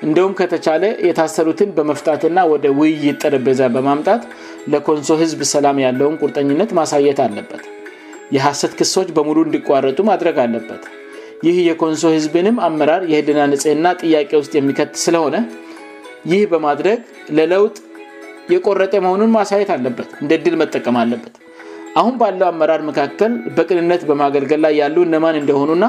እንደውም 0.05 0.36
ከተቻለ 0.39 0.84
የታሰሩትን 1.07 1.71
በመፍታትና 1.77 2.39
ወደ 2.51 2.67
ውይይት 2.79 3.17
ጠረበዛ 3.23 3.62
በማምጣት 3.75 4.23
ለኮንሶ 4.73 5.10
ህዝብ 5.23 5.41
ሰላም 5.53 5.77
ያለውን 5.86 6.15
ቁርጠኝነት 6.21 6.71
ማሳየት 6.79 7.19
አለበት 7.25 7.63
የሐሰት 8.36 8.73
ክሶች 8.79 9.10
በሙሉ 9.17 9.38
እንዲቋረጡ 9.47 9.97
ማድረግ 10.12 10.38
አለበት 10.45 10.84
ይህ 11.47 11.57
የኮንሶ 11.69 12.03
ህዝብንም 12.17 12.57
አመራር 12.67 13.03
የህልና 13.12 13.43
ንጽህና 13.53 13.88
ጥያቄ 14.01 14.31
ውስጥ 14.41 14.53
የሚከት 14.60 14.91
ስለሆነ 15.05 15.36
ይህ 16.31 16.41
በማድረግ 16.53 16.99
ለለውጥ 17.38 17.77
የቆረጠ 18.55 18.93
መሆኑን 19.05 19.31
ማሳየት 19.38 19.69
አለበት 19.77 20.10
እንደ 20.23 20.31
እድል 20.39 20.55
መጠቀም 20.62 20.95
አለበት 21.03 21.36
አሁን 21.99 22.13
ባለው 22.19 22.47
አመራር 22.51 22.82
መካከል 22.89 23.32
በቅንነት 23.56 24.01
በማገልገል 24.10 24.60
ላይ 24.65 24.73
ያሉ 24.82 24.97
ነማን 25.13 25.38
እንደሆኑእና 25.39 25.86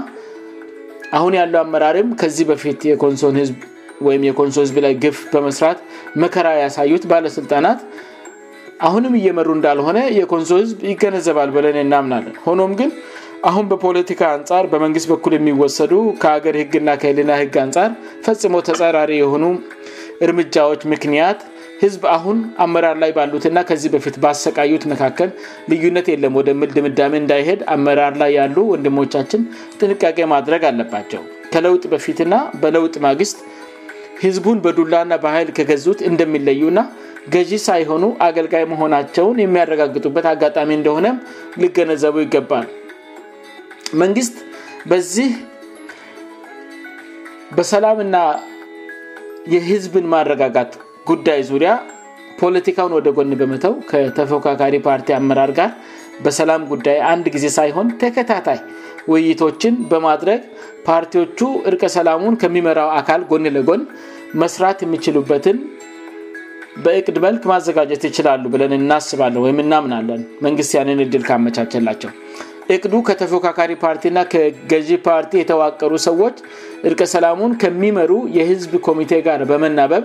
አሁን 1.16 1.32
ያለው 1.40 1.60
አመራርም 1.64 2.08
ከዚህ 2.20 2.44
በፊት 2.50 2.80
የኮንሶን 2.90 3.36
ህዝብ 3.40 3.58
ወይም 4.06 4.22
የኮንሶ 4.28 4.56
ህዝብ 4.64 4.76
ላይ 4.84 4.92
ግፍ 5.04 5.18
በመስራት 5.32 5.78
መከራ 6.22 6.48
ያሳዩት 6.64 7.04
ባለስልጣናት 7.12 7.80
አሁንም 8.88 9.12
እየመሩ 9.20 9.48
እንዳልሆነ 9.58 9.98
የኮንሶ 10.20 10.50
ህዝብ 10.62 10.78
ይገነዘባል 10.90 11.50
ብለን 11.56 11.76
እናምናለን 11.84 12.36
ሆኖም 12.46 12.72
ግን 12.80 12.90
አሁን 13.50 13.64
በፖለቲካ 13.70 14.20
አንጻር 14.36 14.64
በመንግስት 14.72 15.06
በኩል 15.12 15.32
የሚወሰዱ 15.36 15.92
ከሀገር 16.22 16.56
ህግና 16.62 16.90
ከልና 17.02 17.30
ህግ 17.42 17.54
አንጻር 17.64 17.90
ፈጽሞ 18.26 18.54
ተጸራሪ 18.68 19.12
የሆኑ 19.22 19.44
እርምጃዎች 20.26 20.82
ምክንያት 20.92 21.38
ህዝብ 21.82 22.02
አሁን 22.16 22.38
አመራር 22.64 22.96
ላይ 23.02 23.10
ባሉትና 23.16 23.58
ከዚህ 23.68 23.90
በፊት 23.94 24.16
በአሰቃዩት 24.22 24.82
መካከል 24.90 25.30
ልዩነት 25.70 26.06
የለም 26.10 26.34
ወደ 26.38 26.50
ምልድምዳሜ 26.60 27.12
እንዳይሄድ 27.22 27.60
አመራር 27.74 28.12
ላይ 28.22 28.30
ያሉ 28.40 28.56
ወንድሞቻችን 28.72 29.40
ጥንቃቄ 29.80 30.18
ማድረግ 30.34 30.64
አለባቸው 30.70 31.22
ከለውጥ 31.54 31.84
በፊትና 31.94 32.34
በለውጥ 32.64 32.94
ማግስት 33.06 33.38
ህዝቡን 34.24 34.58
በዱላና 34.66 35.12
በኃይል 35.24 35.50
ከገዙት 35.56 36.00
እንደሚለዩእና 36.10 36.78
ገዢ 37.34 37.50
ሳይሆኑ 37.66 38.04
አገልጋይ 38.28 38.64
መሆናቸውን 38.74 39.40
የሚያረጋግጡበት 39.44 40.26
አጋጣሚ 40.34 40.70
እንደሆነም 40.78 41.18
ልገነዘቡ 41.64 42.16
ይገባል 42.26 42.68
መንግስት 44.02 44.36
በዚህ 44.92 45.30
በሰላምና 47.58 48.16
የህዝብን 49.54 50.06
ማረጋጋት 50.14 50.72
ጉዳይ 51.08 51.40
ዙሪያ 51.50 51.70
ፖለቲካን 52.40 52.90
ወደ 52.98 53.08
ጎን 53.16 53.30
በመተው 53.40 53.74
ከተፎካካሪ 53.90 54.74
ፓርቲ 54.86 55.08
አመራር 55.18 55.50
ጋር 55.58 55.70
በሰላም 56.24 56.62
ጉዳይ 56.72 56.98
አንድ 57.12 57.26
ጊዜ 57.34 57.46
ሳይሆን 57.58 57.86
ተከታታይ 58.02 58.60
ውይይቶችን 59.12 59.74
በማድረግ 59.90 60.40
ፓርቲዎቹ 60.88 61.40
እርቀሰላሙን 61.70 62.34
ከሚመራው 62.42 62.90
አካል 63.00 63.22
ጎን 63.30 63.46
ለጎን 63.56 63.82
መስራት 64.42 64.78
የሚችሉበትን 64.86 65.56
በእቅድ 66.84 67.16
መልክ 67.26 67.42
ማዘጋጀት 67.52 68.02
ይችላሉ 68.08 68.44
ብለን 68.54 68.72
እናስባለን 68.80 69.42
ወይም 69.46 69.58
እናምናለን 69.64 70.20
መንግሥት 70.44 70.72
ያንን 70.78 71.02
እድል 71.06 71.24
ካመቻቸላቸው 71.30 72.12
እቅዱ 72.74 72.94
ከተፎካካሪ 73.08 73.72
ፓርቲእና 73.84 74.18
ከገዢ 74.32 74.88
ፓርቲ 75.06 75.32
የተዋቀሩ 75.40 75.92
ሰዎች 76.08 76.36
እርቀሰላሙን 76.88 77.52
ከሚመሩ 77.62 78.12
የህዝብ 78.38 78.72
ኮሚቴ 78.86 79.12
ጋር 79.26 79.40
በመናበብ 79.50 80.04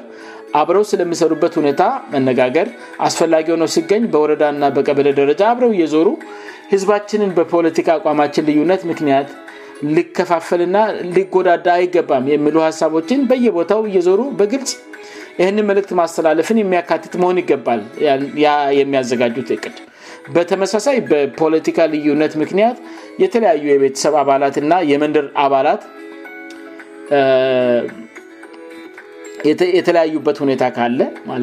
አብረው 0.60 0.84
ስለሚሰሩበት 0.92 1.54
ሁኔታ 1.60 1.84
መነጋገር 2.14 2.68
አስፈላጊየሆነ 3.08 3.64
ሲገኝ 3.76 4.04
በወረዳና 4.14 4.62
በቀበለ 4.76 5.10
ደረጃ 5.22 5.42
አብረው 5.52 5.72
እየዞሩ 5.78 6.08
ህዝባችንን 6.74 7.32
በፖለቲካ 7.40 7.88
አቋማችን 7.98 8.48
ልዩነት 8.50 8.82
ምክንያት 8.92 9.30
ሊከፋፈልና 9.96 10.78
ሊጎዳዳ 11.16 11.68
አይገባም 11.80 12.26
የሚሉ 12.34 12.56
ሀሳቦችን 12.68 13.20
በየቦታው 13.32 13.82
እየዞሩ 13.90 14.22
በግልጽ 14.40 14.72
ይህንን 15.42 15.66
መልእክት 15.70 15.92
ማስተላለፍን 16.00 16.58
የሚያካትት 16.62 17.14
መሆን 17.22 17.40
ይገባል 17.44 17.82
የሚያዘጋጁት 18.80 19.52
እቅድ 19.58 19.78
በተመሳሳይ 20.36 20.98
በፖለቲካ 21.12 21.80
ልዩነት 21.94 22.34
ምክንያት 22.44 22.80
የተለያዩ 23.24 23.64
የቤተሰብ 23.74 24.16
አባላትና 24.24 24.74
የመንድር 24.92 25.28
አባላት 25.46 25.84
የተለያዩበት 29.78 30.38
ሁኔታ 30.44 30.64
ካለ 30.78 31.02
ማ 31.30 31.38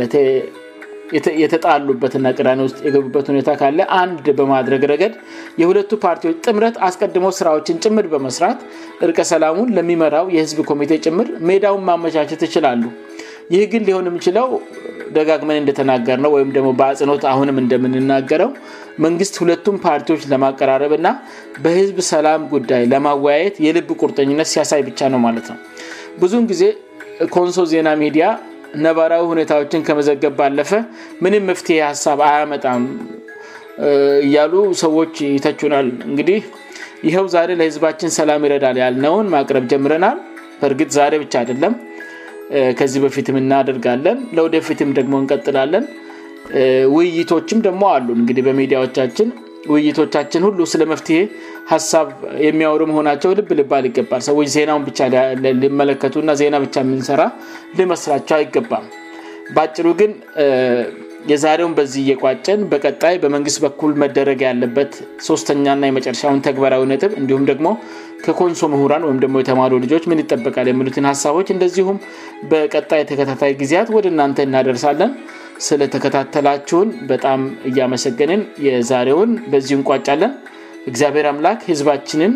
የተጣሉበትና 1.40 2.27
ቅዳኒ 2.37 2.61
ስ 2.71 2.75
የገቡበት 2.87 3.27
ሁኔ 3.31 3.38
ካለ 3.61 3.81
አንድ 4.03 4.27
በማድረግ 4.38 4.83
ረገድ 4.90 5.14
የሁለቱ 5.61 5.90
ፓርቲዎች 6.05 6.37
ጥምረት 6.47 6.77
አስቀድሞ 6.87 7.27
ስራዎችን 7.38 7.77
ጭምር 7.85 8.07
በመስራት 8.12 8.61
እርቀ 9.07 9.19
ሰላሙን 9.33 9.69
ለሚመራው 9.77 10.27
የህዝብ 10.37 10.61
ኮሚቴ 10.71 10.93
ጭምር 11.09 11.29
ሜዳውን 11.51 11.83
ማመቻች 11.88 12.31
ይችላሉ 12.47 12.83
ይህግን 13.55 13.83
ሊሆንም 13.88 14.17
ችለው 14.27 14.47
ደጋግመን 15.17 15.61
እንደተናገር 15.62 16.19
ነው 16.25 16.31
ወይም 16.37 16.51
ደግሞ 16.57 16.69
በአጽኖት 16.79 17.25
አሁንም 17.33 17.59
እንደምንናገረው 17.64 18.51
መንግስት 19.07 19.35
ሁለቱም 19.43 19.77
ፓርቲዎች 19.87 20.23
ለማቀራረብና 20.33 21.11
በህዝብ 21.67 21.99
ሰላም 22.12 22.43
ጉዳይ 22.55 22.85
ለማወያየት 22.95 23.59
የልብ 23.67 23.90
ቁርጠኝነት 24.05 24.51
ሲያሳይ 24.55 24.85
ብቻ 24.88 25.01
ነው 25.14 25.21
ማነው 25.27 25.45
ኮንሶ 27.35 27.57
ዜና 27.72 27.88
ሚዲያ 28.03 28.24
ነባራዊ 28.85 29.22
ሁኔታዎችን 29.33 29.81
ከመዘገብ 29.88 30.33
ባለፈ 30.40 30.70
ምንም 31.24 31.42
መፍትሄ 31.50 31.77
ሀሳብ 31.90 32.20
አያመጣም 32.29 32.85
እያሉ 34.27 34.55
ሰዎች 34.85 35.14
ይተችናል 35.37 35.87
እንግዲህ 36.11 36.38
ይኸው 37.07 37.27
ዛሬ 37.35 37.48
ለህዝባችን 37.61 38.11
ሰላም 38.18 38.44
ይረዳል 38.46 38.77
ያልነውን 38.85 39.27
ማቅረብ 39.35 39.64
ጀምረናል 39.72 40.18
በእርግጥ 40.61 40.90
ዛሬ 40.98 41.14
ብቻ 41.22 41.35
አደለም 41.44 41.72
ከዚህ 42.79 43.00
በፊትም 43.05 43.37
እናደርጋለን 43.42 44.18
ለወደፊትም 44.37 44.90
ደግሞ 44.98 45.14
እንቀጥላለን 45.22 45.85
ውይይቶችም 46.96 47.61
ደግሞ 47.66 47.85
አሉን 47.94 48.20
እ 48.33 48.42
በሚዲያዎቻችን 48.48 49.29
ውይይቶቻችን 49.72 50.42
ሁሉ 50.48 50.59
ስለ 50.72 50.83
መፍትሄ 50.92 51.18
ሀሳብ 51.72 52.07
የሚያወሩ 52.48 52.83
መሆናቸው 52.90 53.31
ልብ 53.38 53.50
ልባ 53.59 53.72
ይገባል 53.88 54.20
ሰዎች 54.29 54.48
ዜናውን 54.57 54.85
ብቻ 54.88 54.98
ሊመለከቱና 55.62 56.31
ዜና 56.40 56.57
ብቻ 56.64 56.74
የምንሰራ 56.85 57.22
ልመስላቸው 57.81 58.37
አይገባም 58.40 58.87
በጭሩ 59.57 59.87
ግን 60.03 60.12
የዛሬውን 61.31 61.74
በዚ 61.77 61.92
እየቋጨን 62.03 62.61
በቀጣይ 62.72 63.14
በመንግስት 63.20 63.59
በኩል 63.64 63.92
መደረግ 64.03 64.40
ያለበት 64.46 64.92
ሶስተኛና 65.29 65.83
የመጨረሻን 65.90 66.42
ተግባራዊ 66.48 66.83
ነጥብ 66.90 67.12
እንዲሁም 67.20 67.44
ደግሞ 67.50 67.66
ከኮንሶ 68.24 68.66
ምሁራን 68.74 69.05
ወይም 69.09 69.18
ደሞ 69.24 69.35
የተማሉ 69.42 69.72
ልጆች 69.85 70.05
ምን 70.11 70.20
ይጠበቃል 70.22 70.66
የሚሉት 70.72 70.98
ሀሳቦች 71.12 71.48
እንደዚሁም 71.55 71.96
በቀጣይ 72.50 73.00
የተከታታይ 73.03 73.55
ጊዜያት 73.62 73.90
ወደ 73.96 74.07
እናንተ 74.14 74.38
እናደርሳለን 74.48 75.12
ስለተከታተላቸውን 75.67 76.88
በጣም 77.11 77.40
እያመሰገንን 77.69 78.43
የዛሬውን 78.67 79.33
በዚህ 79.53 79.75
እንቋጫለን 79.79 80.33
እግዚአብሔር 80.90 81.27
አምላክ 81.33 81.61
ህዝባችንም 81.73 82.33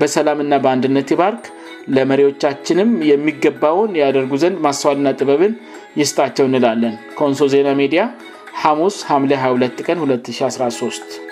በሰላምና 0.00 0.54
በአንድነት 0.64 1.10
ባርክ 1.20 1.44
ለመሪዎቻችንም 1.96 2.90
የሚገባውን 3.10 3.92
ያደርጉ 4.02 4.32
ዘንድ 4.44 4.58
ማሰዋልና 4.66 5.08
ጥበብን 5.20 5.52
ይስጣቸው 6.00 6.46
እንላለን 6.50 6.96
ከወንሶ 7.18 7.46
ዜና 7.54 7.68
ሜዲያ 7.82 8.02
ሐሙስ 8.64 8.96
ሐም 9.10 9.26
22 9.36 9.86
ቀን 9.90 10.00
2013 10.10 11.22